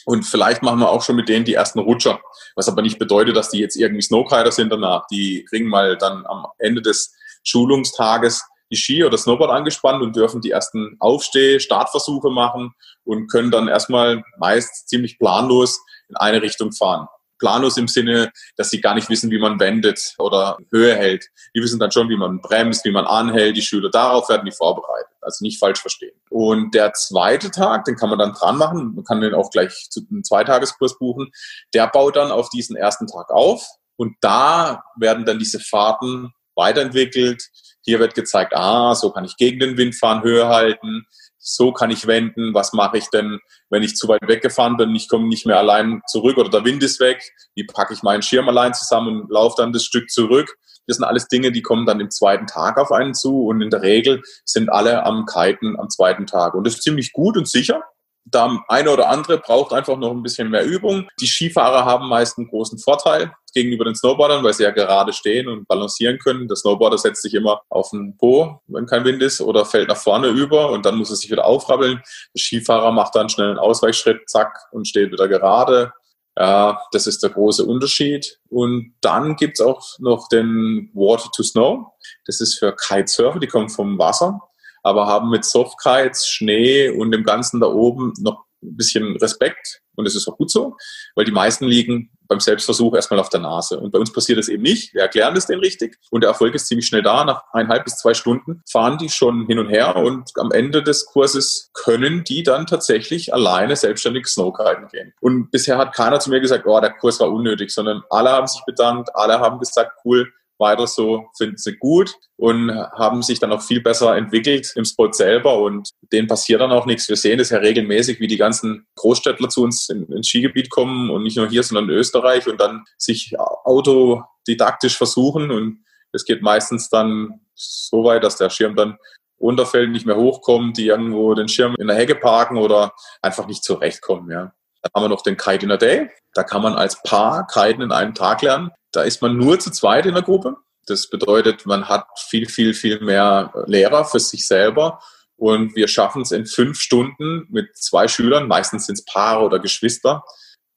Und 0.05 0.23
vielleicht 0.23 0.61
machen 0.61 0.79
wir 0.79 0.89
auch 0.89 1.01
schon 1.01 1.15
mit 1.15 1.29
denen 1.29 1.45
die 1.45 1.55
ersten 1.55 1.79
Rutscher. 1.79 2.21
Was 2.55 2.69
aber 2.69 2.83
nicht 2.83 2.99
bedeutet, 2.99 3.35
dass 3.35 3.49
die 3.49 3.59
jetzt 3.59 3.75
irgendwie 3.75 4.03
Snowkiter 4.03 4.51
sind 4.51 4.71
danach. 4.71 5.07
Die 5.07 5.45
kriegen 5.45 5.67
mal 5.67 5.97
dann 5.97 6.25
am 6.27 6.45
Ende 6.59 6.81
des 6.81 7.15
Schulungstages 7.43 8.43
die 8.71 8.75
Ski 8.75 9.03
oder 9.03 9.17
Snowboard 9.17 9.51
angespannt 9.51 10.01
und 10.01 10.15
dürfen 10.15 10.41
die 10.41 10.51
ersten 10.51 10.97
Aufsteh-, 10.99 11.59
Startversuche 11.59 12.29
machen 12.29 12.73
und 13.03 13.27
können 13.27 13.51
dann 13.51 13.67
erstmal 13.67 14.23
meist 14.37 14.89
ziemlich 14.89 15.19
planlos 15.19 15.79
in 16.09 16.15
eine 16.17 16.41
Richtung 16.41 16.71
fahren. 16.71 17.07
Planlos 17.37 17.77
im 17.77 17.87
Sinne, 17.87 18.31
dass 18.55 18.69
sie 18.69 18.79
gar 18.79 18.95
nicht 18.95 19.09
wissen, 19.09 19.29
wie 19.29 19.39
man 19.39 19.59
wendet 19.59 20.15
oder 20.19 20.57
Höhe 20.71 20.95
hält. 20.95 21.27
Die 21.53 21.61
wissen 21.61 21.79
dann 21.79 21.91
schon, 21.91 22.09
wie 22.09 22.15
man 22.15 22.39
bremst, 22.41 22.85
wie 22.85 22.91
man 22.91 23.05
anhält. 23.05 23.57
Die 23.57 23.61
Schüler 23.61 23.89
darauf 23.89 24.29
werden 24.29 24.45
die 24.45 24.51
vorbereitet. 24.51 25.11
Also 25.21 25.43
nicht 25.43 25.59
falsch 25.59 25.81
verstehen. 25.81 26.15
Und 26.29 26.73
der 26.73 26.93
zweite 26.93 27.51
Tag, 27.51 27.85
den 27.85 27.97
kann 27.97 28.09
man 28.09 28.19
dann 28.19 28.33
dran 28.33 28.57
machen. 28.57 28.95
Man 28.95 29.03
kann 29.03 29.21
den 29.21 29.33
auch 29.33 29.49
gleich 29.49 29.87
zu 29.89 30.01
einem 30.09 30.23
Zweitageskurs 30.23 30.97
buchen. 30.97 31.31
Der 31.73 31.87
baut 31.87 32.15
dann 32.15 32.31
auf 32.31 32.49
diesen 32.49 32.75
ersten 32.75 33.07
Tag 33.07 33.29
auf. 33.31 33.67
Und 33.97 34.15
da 34.21 34.83
werden 34.97 35.25
dann 35.25 35.39
diese 35.39 35.59
Fahrten 35.59 36.33
weiterentwickelt. 36.55 37.43
Hier 37.81 37.99
wird 37.99 38.15
gezeigt, 38.15 38.53
ah, 38.55 38.95
so 38.95 39.11
kann 39.11 39.25
ich 39.25 39.37
gegen 39.37 39.59
den 39.59 39.77
Wind 39.77 39.95
fahren, 39.95 40.23
Höhe 40.23 40.47
halten, 40.47 41.05
so 41.37 41.71
kann 41.71 41.91
ich 41.91 42.07
wenden, 42.07 42.55
was 42.55 42.73
mache 42.73 42.97
ich 42.97 43.09
denn, 43.09 43.39
wenn 43.69 43.83
ich 43.83 43.95
zu 43.95 44.07
weit 44.07 44.27
weggefahren 44.27 44.77
bin, 44.77 44.95
ich 44.95 45.07
komme 45.07 45.27
nicht 45.27 45.45
mehr 45.45 45.59
allein 45.59 46.01
zurück 46.07 46.37
oder 46.37 46.49
der 46.49 46.65
Wind 46.65 46.81
ist 46.81 46.99
weg, 46.99 47.21
wie 47.53 47.65
packe 47.65 47.93
ich 47.93 48.01
meinen 48.01 48.23
Schirm 48.23 48.49
allein 48.49 48.73
zusammen 48.73 49.21
und 49.21 49.31
laufe 49.31 49.55
dann 49.57 49.71
das 49.71 49.85
Stück 49.85 50.09
zurück. 50.09 50.57
Das 50.87 50.97
sind 50.97 51.05
alles 51.05 51.27
Dinge, 51.27 51.51
die 51.51 51.61
kommen 51.61 51.85
dann 51.85 51.99
im 51.99 52.09
zweiten 52.09 52.47
Tag 52.47 52.77
auf 52.77 52.91
einen 52.91 53.13
zu 53.13 53.45
und 53.45 53.61
in 53.61 53.69
der 53.69 53.83
Regel 53.83 54.23
sind 54.43 54.69
alle 54.69 55.03
am 55.03 55.25
Kiten 55.25 55.79
am 55.79 55.89
zweiten 55.89 56.25
Tag. 56.25 56.55
Und 56.55 56.65
das 56.65 56.75
ist 56.75 56.83
ziemlich 56.83 57.13
gut 57.13 57.37
und 57.37 57.47
sicher. 57.47 57.83
Der 58.25 58.59
eine 58.67 58.89
oder 58.89 59.09
andere 59.09 59.37
braucht 59.37 59.71
einfach 59.71 59.97
noch 59.97 60.11
ein 60.11 60.23
bisschen 60.23 60.49
mehr 60.49 60.65
Übung. 60.65 61.07
Die 61.19 61.27
Skifahrer 61.27 61.85
haben 61.85 62.09
meist 62.09 62.39
einen 62.39 62.47
großen 62.47 62.79
Vorteil 62.79 63.31
gegenüber 63.55 63.85
den 63.85 63.95
Snowboardern, 63.95 64.43
weil 64.43 64.53
sie 64.53 64.63
ja 64.63 64.71
gerade 64.71 65.13
stehen 65.13 65.47
und 65.47 65.67
balancieren 65.67 66.19
können. 66.19 66.47
Der 66.47 66.57
Snowboarder 66.57 66.99
setzt 66.99 67.23
sich 67.23 67.33
immer 67.33 67.61
auf 67.69 67.89
den 67.89 68.15
Po, 68.17 68.61
wenn 68.67 68.85
kein 68.85 69.03
Wind 69.05 69.23
ist, 69.23 69.41
oder 69.41 69.65
fällt 69.65 69.89
nach 69.89 69.97
vorne 69.97 70.27
über 70.27 70.69
und 70.71 70.85
dann 70.85 70.97
muss 70.97 71.09
er 71.09 71.15
sich 71.15 71.31
wieder 71.31 71.45
aufrabbeln. 71.45 72.01
Der 72.35 72.41
Skifahrer 72.41 72.91
macht 72.91 73.15
dann 73.15 73.29
schnell 73.29 73.49
einen 73.49 73.59
Ausweichschritt, 73.59 74.29
zack, 74.29 74.53
und 74.71 74.87
steht 74.87 75.11
wieder 75.11 75.27
gerade. 75.27 75.91
Ja, 76.37 76.81
das 76.91 77.07
ist 77.07 77.23
der 77.23 77.29
große 77.29 77.65
Unterschied. 77.65 78.39
Und 78.49 78.93
dann 79.01 79.37
gibt's 79.37 79.61
auch 79.61 79.81
noch 79.99 80.27
den 80.27 80.91
Water 80.93 81.29
to 81.33 81.43
Snow. 81.43 81.93
Das 82.25 82.41
ist 82.41 82.59
für 82.59 82.75
Kitesurfer, 82.75 83.39
die 83.39 83.47
kommen 83.47 83.69
vom 83.69 83.97
Wasser 83.97 84.39
aber 84.85 85.07
haben 85.07 85.31
mit 85.31 85.43
Softkites, 85.43 86.27
Schnee 86.27 86.89
und 86.89 87.09
dem 87.09 87.23
Ganzen 87.23 87.59
da 87.59 87.65
oben 87.65 88.13
noch 88.19 88.44
ein 88.65 88.77
bisschen 88.77 89.15
Respekt. 89.17 89.81
Und 89.95 90.05
das 90.05 90.15
ist 90.15 90.27
auch 90.27 90.37
gut 90.37 90.51
so, 90.51 90.75
weil 91.15 91.25
die 91.25 91.31
meisten 91.31 91.65
liegen 91.65 92.11
beim 92.27 92.39
Selbstversuch 92.39 92.95
erstmal 92.95 93.19
auf 93.19 93.29
der 93.29 93.39
Nase. 93.39 93.79
Und 93.79 93.91
bei 93.91 93.99
uns 93.99 94.11
passiert 94.11 94.37
das 94.39 94.47
eben 94.47 94.63
nicht. 94.63 94.93
Wir 94.93 95.03
erklären 95.03 95.35
das 95.35 95.47
denen 95.47 95.61
richtig 95.61 95.97
und 96.11 96.21
der 96.21 96.29
Erfolg 96.29 96.55
ist 96.55 96.67
ziemlich 96.67 96.87
schnell 96.87 97.03
da. 97.03 97.23
Nach 97.23 97.43
eineinhalb 97.53 97.85
bis 97.85 97.97
zwei 97.97 98.13
Stunden 98.13 98.61
fahren 98.69 98.97
die 98.97 99.09
schon 99.09 99.45
hin 99.45 99.59
und 99.59 99.69
her 99.69 99.95
und 99.95 100.31
am 100.37 100.51
Ende 100.51 100.83
des 100.83 101.05
Kurses 101.05 101.69
können 101.73 102.23
die 102.23 102.43
dann 102.43 102.65
tatsächlich 102.65 103.33
alleine 103.33 103.75
selbstständig 103.75 104.27
Snowkiten 104.27 104.87
gehen. 104.87 105.13
Und 105.21 105.51
bisher 105.51 105.77
hat 105.77 105.93
keiner 105.93 106.19
zu 106.19 106.29
mir 106.29 106.41
gesagt, 106.41 106.65
oh, 106.65 106.79
der 106.79 106.93
Kurs 106.93 107.19
war 107.19 107.31
unnötig, 107.31 107.71
sondern 107.71 108.03
alle 108.09 108.31
haben 108.31 108.47
sich 108.47 108.61
bedankt, 108.65 109.09
alle 109.13 109.39
haben 109.39 109.59
gesagt, 109.59 109.91
cool, 110.03 110.31
weiter 110.57 110.87
so, 110.87 111.25
finden 111.37 111.57
sie 111.57 111.75
gut 111.75 112.15
und 112.37 112.71
haben 112.71 113.21
sich 113.23 113.39
dann 113.39 113.51
auch 113.51 113.61
viel 113.61 113.81
besser 113.81 114.15
entwickelt 114.15 114.71
im 114.75 114.85
Spot 114.85 115.11
selber 115.11 115.59
und 115.59 115.89
denen 116.11 116.27
passiert 116.27 116.61
dann 116.61 116.71
auch 116.71 116.85
nichts. 116.85 117.09
Wir 117.09 117.15
sehen 117.15 117.39
es 117.39 117.49
ja 117.49 117.57
regelmäßig, 117.57 118.19
wie 118.19 118.27
die 118.27 118.37
ganzen 118.37 118.87
Großstädtler 118.95 119.49
zu 119.49 119.63
uns 119.63 119.89
ins 119.89 120.27
Skigebiet 120.27 120.69
kommen 120.69 121.09
und 121.09 121.23
nicht 121.23 121.37
nur 121.37 121.49
hier, 121.49 121.63
sondern 121.63 121.89
in 121.89 121.95
Österreich 121.95 122.47
und 122.47 122.59
dann 122.59 122.85
sich 122.97 123.33
autodidaktisch 123.39 124.97
versuchen 124.97 125.51
und 125.51 125.83
es 126.11 126.25
geht 126.25 126.41
meistens 126.41 126.89
dann 126.89 127.41
so 127.53 128.03
weit, 128.03 128.23
dass 128.23 128.37
der 128.37 128.49
Schirm 128.49 128.75
dann 128.75 128.97
runterfällt, 129.39 129.91
nicht 129.91 130.05
mehr 130.05 130.15
hochkommt, 130.15 130.77
die 130.77 130.87
irgendwo 130.87 131.33
den 131.33 131.49
Schirm 131.49 131.75
in 131.77 131.87
der 131.87 131.97
Hecke 131.97 132.15
parken 132.15 132.57
oder 132.57 132.93
einfach 133.21 133.47
nicht 133.47 133.63
zurechtkommen, 133.63 134.31
ja. 134.31 134.53
Dann 134.81 134.91
haben 134.93 135.03
wir 135.05 135.09
noch 135.09 135.23
den 135.23 135.35
Kite 135.35 135.65
in 135.65 135.71
a 135.71 135.77
Day. 135.77 136.09
Da 136.35 136.43
kann 136.43 136.61
man 136.61 136.75
als 136.75 137.01
Paar 137.01 137.47
Kiten 137.47 137.81
in 137.81 137.91
einem 137.91 138.13
Tag 138.13 138.43
lernen. 138.43 138.69
Da 138.95 139.03
ist 139.03 139.21
man 139.21 139.37
nur 139.37 139.59
zu 139.59 139.71
zweit 139.71 140.05
in 140.05 140.13
der 140.13 140.23
Gruppe. 140.23 140.57
Das 140.85 141.09
bedeutet, 141.09 141.65
man 141.65 141.89
hat 141.89 142.07
viel, 142.29 142.47
viel, 142.47 142.73
viel 142.73 143.01
mehr 143.01 143.51
Lehrer 143.67 144.05
für 144.05 144.19
sich 144.19 144.47
selber. 144.47 145.01
Und 145.37 145.75
wir 145.75 145.87
schaffen 145.87 146.21
es 146.21 146.31
in 146.31 146.45
fünf 146.45 146.79
Stunden 146.79 147.45
mit 147.49 147.75
zwei 147.75 148.07
Schülern, 148.07 148.47
meistens 148.47 148.85
sind 148.85 148.99
es 148.99 149.05
Paare 149.05 149.43
oder 149.43 149.59
Geschwister, 149.59 150.23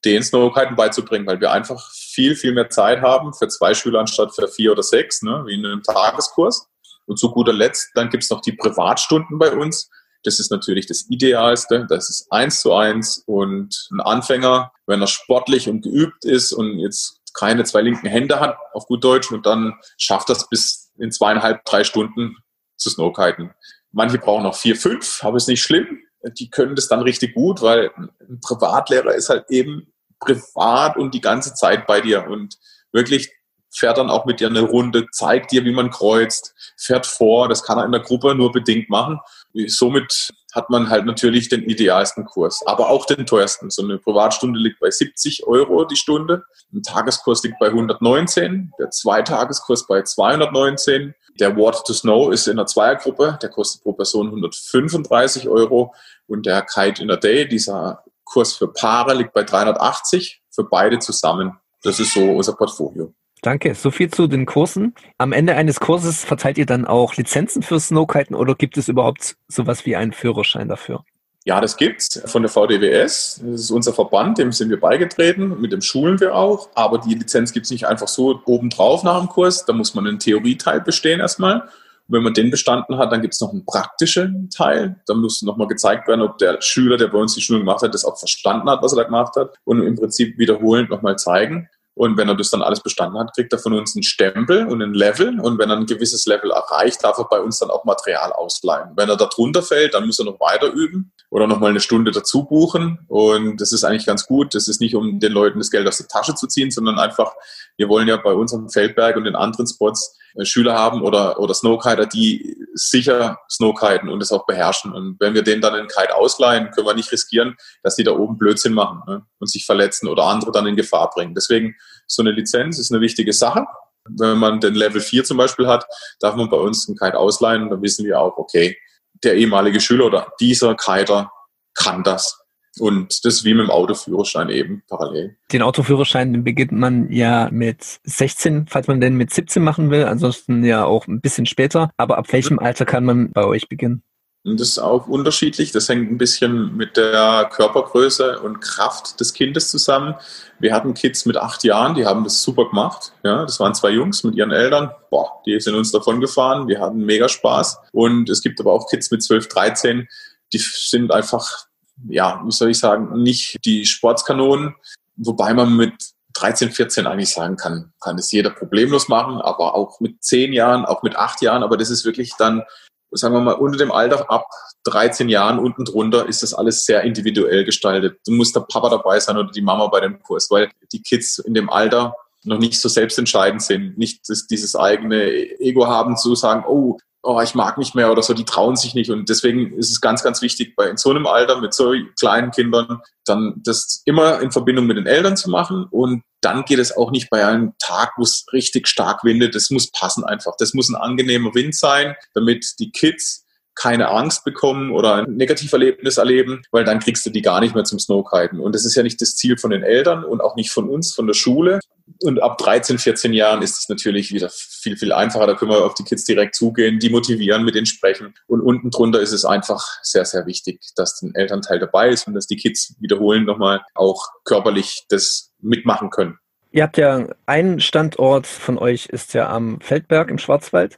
den 0.03 0.21
Snowkiten 0.21 0.75
beizubringen, 0.75 1.25
weil 1.27 1.39
wir 1.39 1.51
einfach 1.51 1.91
viel, 1.93 2.35
viel 2.35 2.53
mehr 2.53 2.69
Zeit 2.69 3.01
haben 3.01 3.33
für 3.33 3.47
zwei 3.47 3.73
Schüler 3.73 4.01
anstatt 4.01 4.35
für 4.35 4.49
vier 4.49 4.73
oder 4.73 4.83
sechs, 4.83 5.21
ne, 5.21 5.43
wie 5.45 5.55
in 5.55 5.65
einem 5.65 5.83
Tageskurs. 5.83 6.67
Und 7.05 7.17
zu 7.17 7.31
guter 7.31 7.53
Letzt, 7.53 7.89
dann 7.95 8.09
gibt's 8.09 8.29
noch 8.29 8.41
die 8.41 8.51
Privatstunden 8.51 9.39
bei 9.39 9.51
uns. 9.51 9.89
Das 10.23 10.39
ist 10.39 10.51
natürlich 10.51 10.85
das 10.85 11.09
Idealste. 11.09 11.87
Das 11.89 12.09
ist 12.09 12.27
eins 12.29 12.61
zu 12.61 12.73
eins. 12.73 13.23
Und 13.25 13.87
ein 13.91 14.01
Anfänger, 14.01 14.71
wenn 14.85 15.01
er 15.01 15.07
sportlich 15.07 15.69
und 15.69 15.81
geübt 15.81 16.25
ist 16.25 16.51
und 16.51 16.77
jetzt 16.79 17.18
keine 17.39 17.63
zwei 17.63 17.81
linken 17.81 18.07
Hände 18.07 18.39
hat, 18.39 18.57
auf 18.73 18.85
gut 18.87 19.03
Deutsch, 19.03 19.31
und 19.31 19.45
dann 19.45 19.75
schafft 19.97 20.29
das 20.29 20.49
bis 20.49 20.91
in 20.97 21.11
zweieinhalb, 21.11 21.63
drei 21.65 21.83
Stunden 21.83 22.35
zu 22.77 22.89
Snowkiten. 22.89 23.51
Manche 23.91 24.17
brauchen 24.17 24.43
noch 24.43 24.55
vier, 24.55 24.75
fünf, 24.75 25.23
aber 25.23 25.37
ist 25.37 25.47
nicht 25.47 25.63
schlimm. 25.63 25.99
Die 26.37 26.49
können 26.49 26.75
das 26.75 26.89
dann 26.89 27.01
richtig 27.01 27.33
gut, 27.33 27.61
weil 27.61 27.91
ein 27.97 28.39
Privatlehrer 28.41 29.13
ist 29.15 29.29
halt 29.29 29.45
eben 29.49 29.93
privat 30.19 30.97
und 30.97 31.13
die 31.13 31.21
ganze 31.21 31.53
Zeit 31.53 31.87
bei 31.87 32.01
dir 32.01 32.27
und 32.27 32.57
wirklich 32.91 33.31
fährt 33.73 33.97
dann 33.97 34.09
auch 34.09 34.25
mit 34.25 34.39
dir 34.39 34.47
eine 34.47 34.61
Runde, 34.61 35.05
zeigt 35.11 35.51
dir, 35.51 35.63
wie 35.63 35.71
man 35.71 35.91
kreuzt, 35.91 36.53
fährt 36.77 37.05
vor. 37.05 37.47
Das 37.47 37.63
kann 37.63 37.77
er 37.77 37.85
in 37.85 37.91
der 37.91 38.01
Gruppe 38.01 38.35
nur 38.35 38.51
bedingt 38.51 38.89
machen. 38.89 39.19
Somit 39.67 40.31
hat 40.53 40.69
man 40.69 40.89
halt 40.89 41.05
natürlich 41.05 41.49
den 41.49 41.63
idealsten 41.63 42.25
Kurs, 42.25 42.61
aber 42.65 42.89
auch 42.89 43.05
den 43.05 43.25
teuersten. 43.25 43.69
So 43.69 43.83
eine 43.83 43.97
Privatstunde 43.97 44.59
liegt 44.59 44.79
bei 44.79 44.89
70 44.89 45.45
Euro 45.47 45.85
die 45.85 45.95
Stunde, 45.95 46.43
ein 46.73 46.83
Tageskurs 46.83 47.43
liegt 47.43 47.59
bei 47.59 47.67
119, 47.67 48.71
der 48.79 48.89
Zweitageskurs 48.89 49.87
bei 49.87 50.01
219. 50.03 51.13
Der 51.39 51.55
Water 51.55 51.83
to 51.83 51.93
Snow 51.93 52.33
ist 52.33 52.47
in 52.47 52.57
der 52.57 52.65
Zweiergruppe, 52.65 53.37
der 53.41 53.49
kostet 53.49 53.83
pro 53.83 53.93
Person 53.93 54.27
135 54.27 55.47
Euro 55.47 55.93
und 56.27 56.45
der 56.45 56.61
Kite 56.63 57.01
in 57.01 57.11
a 57.11 57.15
Day, 57.15 57.47
dieser 57.47 58.03
Kurs 58.23 58.53
für 58.53 58.67
Paare, 58.67 59.13
liegt 59.13 59.33
bei 59.33 59.43
380 59.43 60.41
für 60.49 60.63
beide 60.63 60.99
zusammen. 60.99 61.57
Das 61.81 61.99
ist 61.99 62.13
so 62.13 62.21
unser 62.21 62.53
Portfolio. 62.53 63.13
Danke. 63.41 63.73
So 63.73 63.91
viel 63.91 64.09
zu 64.11 64.27
den 64.27 64.45
Kursen. 64.45 64.93
Am 65.17 65.31
Ende 65.31 65.55
eines 65.55 65.79
Kurses 65.79 66.23
verteilt 66.23 66.57
ihr 66.57 66.65
dann 66.65 66.85
auch 66.85 67.15
Lizenzen 67.15 67.63
für 67.63 67.79
Snowkiten 67.79 68.35
oder 68.35 68.55
gibt 68.55 68.77
es 68.77 68.89
überhaupt 68.89 69.37
sowas 69.47 69.85
wie 69.85 69.95
einen 69.95 70.11
Führerschein 70.11 70.67
dafür? 70.67 71.03
Ja, 71.45 71.61
das 71.61 71.77
gibt's 71.77 72.21
von 72.25 72.41
der 72.41 72.51
VDWS. 72.51 73.41
Das 73.43 73.61
ist 73.61 73.71
unser 73.71 73.93
Verband, 73.93 74.37
dem 74.37 74.51
sind 74.51 74.69
wir 74.69 74.79
beigetreten, 74.79 75.59
mit 75.61 75.71
dem 75.71 75.81
schulen 75.81 76.19
wir 76.19 76.35
auch. 76.35 76.69
Aber 76.75 76.97
die 76.97 77.15
Lizenz 77.15 77.53
gibt's 77.53 77.71
nicht 77.71 77.87
einfach 77.87 78.09
so 78.09 78.41
obendrauf 78.45 79.03
nach 79.03 79.19
dem 79.19 79.29
Kurs. 79.29 79.65
Da 79.65 79.73
muss 79.73 79.95
man 79.95 80.05
einen 80.05 80.19
Theorieteil 80.19 80.81
bestehen 80.81 81.21
erstmal. 81.21 81.61
Und 81.61 82.15
wenn 82.15 82.23
man 82.23 82.33
den 82.33 82.51
bestanden 82.51 82.97
hat, 82.97 83.11
dann 83.11 83.21
gibt's 83.21 83.39
noch 83.39 83.53
einen 83.53 83.65
praktischen 83.65 84.49
Teil. 84.49 84.97
Da 85.07 85.13
muss 85.13 85.41
nochmal 85.41 85.67
gezeigt 85.67 86.09
werden, 86.09 86.21
ob 86.21 86.37
der 86.39 86.61
Schüler, 86.61 86.97
der 86.97 87.07
bei 87.07 87.17
uns 87.17 87.35
die 87.35 87.41
Schulung 87.41 87.61
gemacht 87.61 87.83
hat, 87.83 87.93
das 87.93 88.03
auch 88.03 88.19
verstanden 88.19 88.69
hat, 88.69 88.83
was 88.83 88.91
er 88.91 88.97
da 88.97 89.03
gemacht 89.03 89.35
hat. 89.37 89.55
Und 89.63 89.81
im 89.81 89.95
Prinzip 89.95 90.37
wiederholend 90.37 90.89
nochmal 90.89 91.17
zeigen. 91.17 91.69
Und 91.99 92.15
wenn 92.15 92.29
er 92.29 92.35
das 92.35 92.49
dann 92.49 92.61
alles 92.61 92.79
bestanden 92.79 93.19
hat, 93.19 93.35
kriegt 93.35 93.51
er 93.51 93.59
von 93.59 93.73
uns 93.73 93.93
einen 93.93 94.03
Stempel 94.03 94.65
und 94.67 94.81
ein 94.81 94.93
Level. 94.93 95.37
Und 95.41 95.59
wenn 95.59 95.69
er 95.69 95.75
ein 95.75 95.85
gewisses 95.85 96.25
Level 96.27 96.49
erreicht, 96.49 97.03
darf 97.03 97.17
er 97.17 97.25
bei 97.25 97.41
uns 97.41 97.59
dann 97.59 97.69
auch 97.69 97.83
Material 97.83 98.31
ausleihen. 98.31 98.91
Wenn 98.95 99.09
er 99.09 99.17
da 99.17 99.25
drunter 99.25 99.61
fällt, 99.61 99.93
dann 99.93 100.05
muss 100.05 100.17
er 100.17 100.23
noch 100.23 100.39
weiter 100.39 100.71
üben 100.71 101.11
oder 101.29 101.45
noch 101.45 101.59
mal 101.59 101.71
eine 101.71 101.81
Stunde 101.81 102.11
dazu 102.11 102.45
buchen. 102.45 102.99
Und 103.09 103.59
das 103.59 103.73
ist 103.73 103.83
eigentlich 103.83 104.05
ganz 104.05 104.25
gut. 104.27 104.55
Das 104.55 104.69
ist 104.69 104.79
nicht, 104.79 104.95
um 104.95 105.19
den 105.19 105.33
Leuten 105.33 105.59
das 105.59 105.71
Geld 105.71 105.85
aus 105.89 105.97
der 105.97 106.07
Tasche 106.07 106.35
zu 106.35 106.47
ziehen, 106.47 106.71
sondern 106.71 106.99
einfach, 106.99 107.33
wir 107.79 107.87
wollen 107.87 108.09
ja 108.09 108.17
bei 108.17 108.33
unserem 108.33 108.69
Feldberg 108.69 109.15
und 109.15 109.23
den 109.23 109.37
anderen 109.37 109.65
Spots 109.65 110.17
äh, 110.35 110.43
Schüler 110.43 110.73
haben 110.73 111.01
oder, 111.01 111.39
oder 111.39 111.53
Snowkiter, 111.53 112.05
die 112.05 112.57
sicher 112.73 113.39
Snowkiten 113.49 114.09
und 114.09 114.21
es 114.21 114.33
auch 114.33 114.45
beherrschen. 114.45 114.93
Und 114.93 115.15
wenn 115.19 115.33
wir 115.33 115.43
denen 115.43 115.61
dann 115.61 115.73
einen 115.73 115.87
Kite 115.87 116.13
ausleihen, 116.13 116.71
können 116.71 116.85
wir 116.85 116.93
nicht 116.93 117.11
riskieren, 117.11 117.55
dass 117.81 117.95
die 117.95 118.03
da 118.03 118.11
oben 118.11 118.37
Blödsinn 118.37 118.73
machen 118.73 119.01
ne? 119.07 119.25
und 119.39 119.49
sich 119.49 119.65
verletzen 119.65 120.09
oder 120.09 120.25
andere 120.25 120.51
dann 120.51 120.67
in 120.67 120.75
Gefahr 120.75 121.09
bringen. 121.09 121.33
Deswegen, 121.33 121.75
so 122.05 122.21
eine 122.21 122.31
Lizenz 122.31 122.79
ist 122.79 122.91
eine 122.91 123.01
wichtige 123.01 123.31
Sache. 123.31 123.65
Wenn 124.09 124.39
man 124.39 124.59
den 124.59 124.75
Level 124.75 124.99
4 124.99 125.23
zum 125.23 125.37
Beispiel 125.37 125.67
hat, 125.67 125.85
darf 126.19 126.35
man 126.35 126.49
bei 126.49 126.57
uns 126.57 126.87
einen 126.87 126.97
Kite 126.97 127.17
ausleihen. 127.17 127.69
Dann 127.69 127.81
wissen 127.81 128.05
wir 128.05 128.19
auch, 128.19 128.37
okay, 128.37 128.77
der 129.23 129.35
ehemalige 129.35 129.79
Schüler 129.79 130.05
oder 130.05 130.33
dieser 130.39 130.75
Kiter 130.75 131.31
kann 131.75 132.03
das. 132.03 132.39
Und 132.79 133.25
das 133.25 133.35
ist 133.35 133.45
wie 133.45 133.53
mit 133.53 133.67
dem 133.67 133.71
Autoführerschein 133.71 134.49
eben 134.49 134.83
parallel. 134.87 135.35
Den 135.51 135.61
Autoführerschein 135.61 136.43
beginnt 136.43 136.71
man 136.71 137.11
ja 137.11 137.49
mit 137.51 137.99
16, 138.03 138.67
falls 138.67 138.87
man 138.87 139.01
den 139.01 139.15
mit 139.15 139.33
17 139.33 139.63
machen 139.63 139.91
will, 139.91 140.05
ansonsten 140.05 140.63
ja 140.63 140.85
auch 140.85 141.07
ein 141.07 141.21
bisschen 141.21 141.45
später. 141.45 141.91
Aber 141.97 142.17
ab 142.17 142.31
welchem. 142.31 142.59
Alter 142.59 142.85
kann 142.85 143.05
man 143.05 143.31
bei 143.31 143.45
euch 143.45 143.69
beginnen? 143.69 144.03
Das 144.43 144.69
ist 144.69 144.79
auch 144.79 145.07
unterschiedlich. 145.07 145.71
Das 145.71 145.89
hängt 145.89 146.09
ein 146.09 146.17
bisschen 146.17 146.75
mit 146.77 146.95
der 146.95 147.49
Körpergröße 147.51 148.39
und 148.39 148.61
Kraft 148.61 149.19
des 149.19 149.33
Kindes 149.33 149.69
zusammen. 149.69 150.15
Wir 150.59 150.73
hatten 150.73 150.93
Kids 150.93 151.25
mit 151.25 151.35
acht 151.35 151.63
Jahren, 151.63 151.95
die 151.95 152.05
haben 152.05 152.23
das 152.23 152.41
super 152.41 152.69
gemacht. 152.69 153.11
Ja, 153.23 153.41
das 153.41 153.59
waren 153.59 153.75
zwei 153.75 153.89
Jungs 153.89 154.23
mit 154.23 154.35
ihren 154.35 154.51
Eltern. 154.51 154.91
Boah, 155.09 155.41
die 155.45 155.59
sind 155.59 155.75
uns 155.75 155.91
davon 155.91 156.21
gefahren. 156.21 156.67
Wir 156.67 156.79
hatten 156.79 157.05
mega 157.05 157.27
Spaß. 157.27 157.79
Und 157.91 158.29
es 158.29 158.41
gibt 158.41 158.59
aber 158.61 158.71
auch 158.71 158.89
Kids 158.89 159.11
mit 159.11 159.21
12, 159.21 159.49
13, 159.49 160.07
die 160.53 160.57
sind 160.57 161.11
einfach 161.11 161.68
ja, 162.07 162.41
wie 162.45 162.51
soll 162.51 162.71
ich 162.71 162.79
sagen, 162.79 163.21
nicht 163.21 163.57
die 163.65 163.85
Sportskanonen, 163.85 164.75
wobei 165.15 165.53
man 165.53 165.75
mit 165.75 165.93
13, 166.33 166.71
14 166.71 167.07
eigentlich 167.07 167.31
sagen 167.31 167.57
kann, 167.57 167.91
kann 168.01 168.17
es 168.17 168.31
jeder 168.31 168.51
problemlos 168.51 169.09
machen, 169.09 169.41
aber 169.41 169.75
auch 169.75 169.99
mit 169.99 170.23
10 170.23 170.53
Jahren, 170.53 170.85
auch 170.85 171.03
mit 171.03 171.15
8 171.15 171.41
Jahren, 171.41 171.63
aber 171.63 171.75
das 171.75 171.89
ist 171.89 172.05
wirklich 172.05 172.33
dann, 172.37 172.63
sagen 173.11 173.33
wir 173.33 173.41
mal, 173.41 173.53
unter 173.53 173.77
dem 173.77 173.91
Alter 173.91 174.29
ab 174.29 174.45
13 174.83 175.27
Jahren 175.27 175.59
unten 175.59 175.83
drunter 175.85 176.27
ist 176.27 176.41
das 176.43 176.53
alles 176.53 176.85
sehr 176.85 177.03
individuell 177.03 177.65
gestaltet. 177.65 178.19
Du 178.25 178.31
musst 178.31 178.55
der 178.55 178.61
Papa 178.61 178.89
dabei 178.89 179.19
sein 179.19 179.37
oder 179.37 179.51
die 179.51 179.61
Mama 179.61 179.87
bei 179.87 179.99
dem 179.99 180.21
Kurs, 180.21 180.49
weil 180.49 180.71
die 180.93 181.01
Kids 181.01 181.39
in 181.39 181.53
dem 181.53 181.69
Alter 181.69 182.15
noch 182.43 182.59
nicht 182.59 182.79
so 182.79 182.87
selbstentscheidend 182.87 183.61
sind, 183.61 183.97
nicht 183.97 184.21
dieses 184.49 184.75
eigene 184.75 185.29
Ego 185.59 185.87
haben 185.87 186.15
zu 186.15 186.35
sagen, 186.35 186.63
oh, 186.65 186.97
oh, 187.21 187.41
ich 187.41 187.53
mag 187.53 187.77
nicht 187.77 187.95
mehr 187.95 188.11
oder 188.11 188.21
so, 188.21 188.33
die 188.33 188.45
trauen 188.45 188.75
sich 188.75 188.95
nicht. 188.95 189.09
Und 189.09 189.29
deswegen 189.29 189.73
ist 189.73 189.91
es 189.91 190.01
ganz, 190.01 190.23
ganz 190.23 190.41
wichtig, 190.41 190.75
bei 190.75 190.89
in 190.89 190.97
so 190.97 191.09
einem 191.09 191.27
Alter 191.27 191.59
mit 191.59 191.73
so 191.73 191.93
kleinen 192.17 192.51
Kindern 192.51 193.01
dann 193.25 193.55
das 193.63 194.01
immer 194.05 194.39
in 194.39 194.51
Verbindung 194.51 194.85
mit 194.87 194.97
den 194.97 195.05
Eltern 195.05 195.35
zu 195.35 195.49
machen. 195.49 195.85
Und 195.91 196.23
dann 196.41 196.63
geht 196.63 196.79
es 196.79 196.95
auch 196.95 197.11
nicht 197.11 197.29
bei 197.29 197.45
einem 197.45 197.73
Tag, 197.79 198.13
wo 198.17 198.23
es 198.23 198.45
richtig 198.53 198.87
stark 198.87 199.23
windet. 199.23 199.55
Das 199.55 199.69
muss 199.69 199.91
passen 199.91 200.23
einfach. 200.23 200.53
Das 200.57 200.73
muss 200.73 200.89
ein 200.89 200.95
angenehmer 200.95 201.53
Wind 201.53 201.75
sein, 201.75 202.15
damit 202.33 202.75
die 202.79 202.91
Kids 202.91 203.45
keine 203.75 204.09
Angst 204.09 204.43
bekommen 204.43 204.91
oder 204.91 205.15
ein 205.15 205.35
Negativerlebnis 205.35 206.17
erleben, 206.17 206.63
weil 206.71 206.83
dann 206.83 206.99
kriegst 206.99 207.25
du 207.25 207.29
die 207.29 207.41
gar 207.41 207.61
nicht 207.61 207.75
mehr 207.75 207.85
zum 207.85 207.97
Snowkiten. 207.97 208.59
Und 208.59 208.75
das 208.75 208.85
ist 208.85 208.95
ja 208.95 209.03
nicht 209.03 209.21
das 209.21 209.35
Ziel 209.35 209.57
von 209.57 209.71
den 209.71 209.83
Eltern 209.83 210.25
und 210.25 210.41
auch 210.41 210.55
nicht 210.55 210.71
von 210.71 210.89
uns, 210.89 211.13
von 211.13 211.27
der 211.27 211.33
Schule. 211.33 211.79
Und 212.21 212.41
ab 212.41 212.57
13, 212.57 212.97
14 212.97 213.33
Jahren 213.33 213.61
ist 213.61 213.79
es 213.79 213.89
natürlich 213.89 214.33
wieder 214.33 214.49
viel, 214.49 214.97
viel 214.97 215.11
einfacher. 215.11 215.47
Da 215.47 215.55
können 215.55 215.71
wir 215.71 215.85
auf 215.85 215.93
die 215.93 216.03
Kids 216.03 216.25
direkt 216.25 216.55
zugehen, 216.55 216.99
die 216.99 217.09
motivieren, 217.09 217.63
mit 217.63 217.75
denen 217.75 217.85
sprechen. 217.85 218.33
Und 218.47 218.61
unten 218.61 218.89
drunter 218.89 219.19
ist 219.19 219.31
es 219.31 219.45
einfach 219.45 219.85
sehr, 220.01 220.25
sehr 220.25 220.45
wichtig, 220.45 220.81
dass 220.95 221.21
ein 221.21 221.35
Elternteil 221.35 221.79
dabei 221.79 222.09
ist 222.09 222.27
und 222.27 222.33
dass 222.33 222.47
die 222.47 222.57
Kids 222.57 222.95
wiederholen 222.99 223.45
nochmal 223.45 223.81
auch 223.95 224.27
körperlich 224.45 225.05
das 225.09 225.51
mitmachen 225.59 226.09
können. 226.09 226.37
Ihr 226.71 226.83
habt 226.83 226.97
ja 226.97 227.27
einen 227.47 227.79
Standort 227.79 228.45
von 228.45 228.77
euch 228.77 229.07
ist 229.07 229.33
ja 229.33 229.49
am 229.49 229.81
Feldberg 229.81 230.29
im 230.29 230.37
Schwarzwald. 230.37 230.97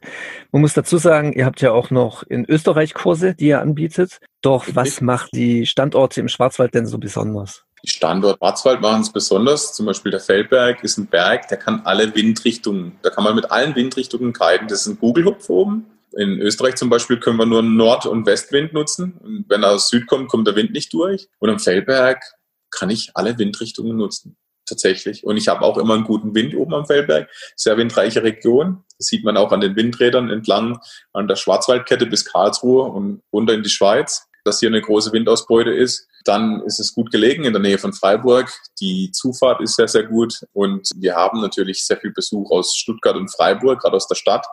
Man 0.50 0.60
muss 0.60 0.74
dazu 0.74 0.98
sagen, 0.98 1.32
ihr 1.32 1.46
habt 1.46 1.62
ja 1.62 1.72
auch 1.72 1.90
noch 1.90 2.22
in 2.24 2.44
Österreich 2.44 2.92
Kurse, 2.92 3.34
die 3.34 3.46
ihr 3.46 3.62
anbietet. 3.62 4.18
Doch 4.42 4.66
was 4.74 5.00
macht 5.00 5.30
die 5.34 5.64
Standorte 5.64 6.20
im 6.20 6.28
Schwarzwald 6.28 6.74
denn 6.74 6.84
so 6.84 6.98
besonders? 6.98 7.64
Die 7.84 7.90
Standort 7.90 8.38
Schwarzwald 8.38 8.80
machen 8.80 9.02
es 9.02 9.12
besonders. 9.12 9.74
Zum 9.74 9.86
Beispiel 9.86 10.12
der 10.12 10.20
Feldberg 10.20 10.84
ist 10.84 10.98
ein 10.98 11.06
Berg, 11.06 11.48
der 11.48 11.58
kann 11.58 11.82
alle 11.84 12.14
Windrichtungen, 12.14 12.98
da 13.02 13.10
kann 13.10 13.24
man 13.24 13.34
mit 13.34 13.50
allen 13.50 13.74
Windrichtungen 13.74 14.32
kiten. 14.32 14.68
Das 14.68 14.82
ist 14.82 14.86
ein 14.86 14.98
Kugelhupf 14.98 15.48
oben. 15.48 15.86
In 16.16 16.38
Österreich 16.40 16.76
zum 16.76 16.90
Beispiel 16.90 17.18
können 17.18 17.38
wir 17.38 17.46
nur 17.46 17.62
Nord- 17.62 18.06
und 18.06 18.26
Westwind 18.26 18.72
nutzen. 18.72 19.14
Und 19.22 19.46
wenn 19.48 19.62
er 19.62 19.72
aus 19.72 19.88
Süd 19.88 20.06
kommt, 20.06 20.28
kommt 20.28 20.46
der 20.46 20.56
Wind 20.56 20.72
nicht 20.72 20.92
durch. 20.92 21.28
Und 21.38 21.50
am 21.50 21.58
Feldberg 21.58 22.22
kann 22.70 22.90
ich 22.90 23.10
alle 23.14 23.38
Windrichtungen 23.38 23.96
nutzen 23.96 24.36
tatsächlich. 24.66 25.24
Und 25.24 25.36
ich 25.36 25.48
habe 25.48 25.62
auch 25.62 25.78
immer 25.78 25.94
einen 25.94 26.04
guten 26.04 26.34
Wind 26.34 26.54
oben 26.54 26.74
am 26.74 26.86
Feldberg. 26.86 27.28
Sehr 27.56 27.76
windreiche 27.76 28.22
Region. 28.22 28.84
Das 28.98 29.08
sieht 29.08 29.24
man 29.24 29.36
auch 29.36 29.52
an 29.52 29.60
den 29.60 29.76
Windrädern 29.76 30.30
entlang 30.30 30.80
an 31.12 31.28
der 31.28 31.36
Schwarzwaldkette 31.36 32.06
bis 32.06 32.24
Karlsruhe 32.24 32.84
und 32.84 33.22
runter 33.32 33.54
in 33.54 33.62
die 33.62 33.70
Schweiz, 33.70 34.28
dass 34.44 34.60
hier 34.60 34.68
eine 34.68 34.80
große 34.80 35.12
Windausbeute 35.12 35.72
ist. 35.72 36.08
Dann 36.24 36.62
ist 36.62 36.80
es 36.80 36.94
gut 36.94 37.10
gelegen 37.10 37.44
in 37.44 37.52
der 37.52 37.62
Nähe 37.62 37.78
von 37.78 37.92
Freiburg. 37.92 38.52
Die 38.80 39.10
Zufahrt 39.12 39.60
ist 39.60 39.76
sehr, 39.76 39.88
sehr 39.88 40.04
gut. 40.04 40.40
Und 40.52 40.90
wir 40.96 41.14
haben 41.14 41.40
natürlich 41.40 41.84
sehr 41.84 41.96
viel 41.96 42.12
Besuch 42.12 42.50
aus 42.50 42.74
Stuttgart 42.74 43.16
und 43.16 43.34
Freiburg, 43.34 43.80
gerade 43.80 43.96
aus 43.96 44.08
der 44.08 44.14
Stadt, 44.14 44.46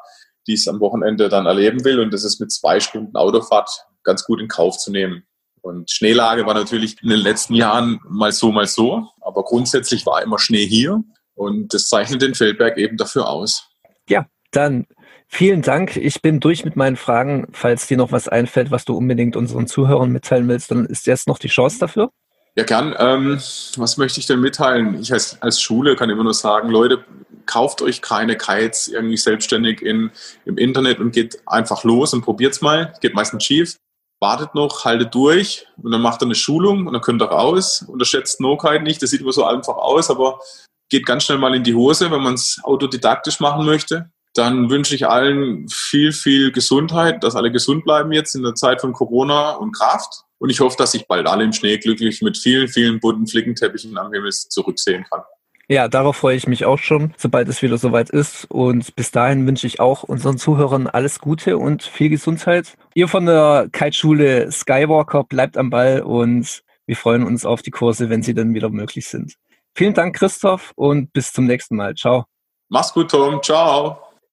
die 0.47 0.53
es 0.53 0.67
am 0.67 0.79
Wochenende 0.79 1.29
dann 1.29 1.45
erleben 1.45 1.83
will. 1.83 1.99
Und 1.99 2.13
das 2.13 2.23
ist 2.23 2.39
mit 2.39 2.51
zwei 2.51 2.79
Stunden 2.79 3.15
Autofahrt 3.15 3.69
ganz 4.03 4.23
gut 4.25 4.39
in 4.41 4.47
Kauf 4.47 4.77
zu 4.77 4.91
nehmen. 4.91 5.23
Und 5.61 5.91
Schneelage 5.91 6.45
war 6.45 6.53
natürlich 6.53 6.95
in 7.03 7.09
den 7.09 7.19
letzten 7.19 7.53
Jahren 7.53 7.99
mal 8.07 8.31
so, 8.31 8.51
mal 8.51 8.67
so. 8.67 9.09
Aber 9.21 9.43
grundsätzlich 9.43 10.05
war 10.05 10.23
immer 10.23 10.39
Schnee 10.39 10.65
hier. 10.65 11.03
Und 11.35 11.73
das 11.73 11.87
zeichnet 11.87 12.21
den 12.21 12.35
Feldberg 12.35 12.77
eben 12.77 12.97
dafür 12.97 13.27
aus. 13.27 13.67
Ja, 14.07 14.25
dann 14.51 14.87
vielen 15.29 15.61
Dank. 15.61 15.95
Ich 15.95 16.21
bin 16.21 16.39
durch 16.39 16.65
mit 16.65 16.75
meinen 16.75 16.97
Fragen. 16.97 17.47
Falls 17.53 17.87
dir 17.87 17.97
noch 17.97 18.11
was 18.11 18.27
einfällt, 18.27 18.71
was 18.71 18.83
du 18.83 18.97
unbedingt 18.97 19.37
unseren 19.37 19.67
Zuhörern 19.67 20.11
mitteilen 20.11 20.47
willst, 20.47 20.71
dann 20.71 20.85
ist 20.85 21.07
jetzt 21.07 21.27
noch 21.27 21.39
die 21.39 21.47
Chance 21.47 21.79
dafür. 21.79 22.11
Ja, 22.55 22.65
gern. 22.65 22.93
Ähm, 22.97 23.37
was 23.77 23.97
möchte 23.97 24.19
ich 24.19 24.25
denn 24.25 24.41
mitteilen? 24.41 24.99
Ich 24.99 25.13
als, 25.13 25.41
als 25.41 25.61
Schule 25.61 25.95
kann 25.95 26.09
immer 26.09 26.23
nur 26.23 26.33
sagen, 26.33 26.69
Leute, 26.69 27.05
kauft 27.45 27.81
euch 27.81 28.01
keine 28.01 28.35
Kites 28.35 28.87
irgendwie 28.87 29.17
selbstständig 29.17 29.81
in, 29.81 30.11
im 30.45 30.57
Internet 30.57 30.99
und 30.99 31.11
geht 31.11 31.41
einfach 31.45 31.83
los 31.83 32.13
und 32.13 32.21
probiert's 32.21 32.61
mal. 32.61 32.93
Geht 33.01 33.13
meistens 33.13 33.45
schief. 33.45 33.77
Wartet 34.19 34.53
noch, 34.55 34.83
haltet 34.83 35.15
durch 35.15 35.65
und 35.81 35.91
dann 35.91 36.01
macht 36.01 36.21
er 36.21 36.25
eine 36.25 36.35
Schulung 36.35 36.85
und 36.85 36.93
dann 36.93 37.01
könnt 37.01 37.21
ihr 37.21 37.29
raus. 37.29 37.85
Unterschätzt 37.87 38.41
No-Kite 38.41 38.83
nicht, 38.83 39.01
das 39.01 39.11
sieht 39.11 39.21
immer 39.21 39.31
so 39.31 39.45
einfach 39.45 39.77
aus, 39.77 40.09
aber 40.09 40.39
geht 40.89 41.05
ganz 41.05 41.23
schnell 41.23 41.37
mal 41.37 41.55
in 41.55 41.63
die 41.63 41.75
Hose, 41.75 42.11
wenn 42.11 42.21
man 42.21 42.33
es 42.33 42.59
autodidaktisch 42.63 43.39
machen 43.39 43.65
möchte. 43.65 44.11
Dann 44.39 44.69
wünsche 44.69 44.95
ich 44.95 45.05
allen 45.05 45.67
viel, 45.67 46.13
viel 46.13 46.53
Gesundheit, 46.53 47.25
dass 47.25 47.35
alle 47.35 47.51
gesund 47.51 47.83
bleiben 47.83 48.13
jetzt 48.13 48.35
in 48.35 48.43
der 48.43 48.55
Zeit 48.55 48.79
von 48.79 48.93
Corona 48.93 49.51
und 49.55 49.73
Kraft. 49.73 50.23
Und 50.37 50.49
ich 50.49 50.61
hoffe, 50.61 50.77
dass 50.77 50.93
ich 50.93 51.07
bald 51.07 51.27
alle 51.27 51.43
im 51.43 51.51
Schnee 51.51 51.77
glücklich 51.77 52.21
mit 52.21 52.37
vielen, 52.37 52.69
vielen 52.69 53.01
bunten 53.01 53.27
Flickenteppichen 53.27 53.97
am 53.97 54.13
Himmel 54.13 54.31
zurücksehen 54.31 55.03
kann. 55.11 55.23
Ja, 55.67 55.89
darauf 55.89 56.15
freue 56.15 56.37
ich 56.37 56.47
mich 56.47 56.63
auch 56.63 56.79
schon, 56.79 57.13
sobald 57.17 57.49
es 57.49 57.61
wieder 57.61 57.77
soweit 57.77 58.11
ist. 58.11 58.45
Und 58.49 58.95
bis 58.95 59.11
dahin 59.11 59.45
wünsche 59.45 59.67
ich 59.67 59.81
auch 59.81 60.03
unseren 60.03 60.37
Zuhörern 60.37 60.87
alles 60.87 61.19
Gute 61.19 61.57
und 61.57 61.83
viel 61.83 62.07
Gesundheit. 62.07 62.77
Ihr 62.93 63.09
von 63.09 63.25
der 63.25 63.67
Kiteschule 63.73 64.49
Skywalker 64.53 65.25
bleibt 65.25 65.57
am 65.57 65.69
Ball 65.69 65.99
und 65.99 66.63
wir 66.85 66.95
freuen 66.95 67.23
uns 67.23 67.45
auf 67.45 67.61
die 67.61 67.71
Kurse, 67.71 68.09
wenn 68.09 68.23
sie 68.23 68.33
dann 68.33 68.53
wieder 68.53 68.69
möglich 68.69 69.05
sind. 69.05 69.33
Vielen 69.75 69.93
Dank, 69.93 70.15
Christoph, 70.15 70.71
und 70.77 71.11
bis 71.11 71.33
zum 71.33 71.45
nächsten 71.45 71.75
Mal. 71.75 71.93
Ciao. 71.95 72.23
Mach's 72.69 72.93
gut, 72.93 73.11
Tom. 73.11 73.43
Ciao. 73.43 74.08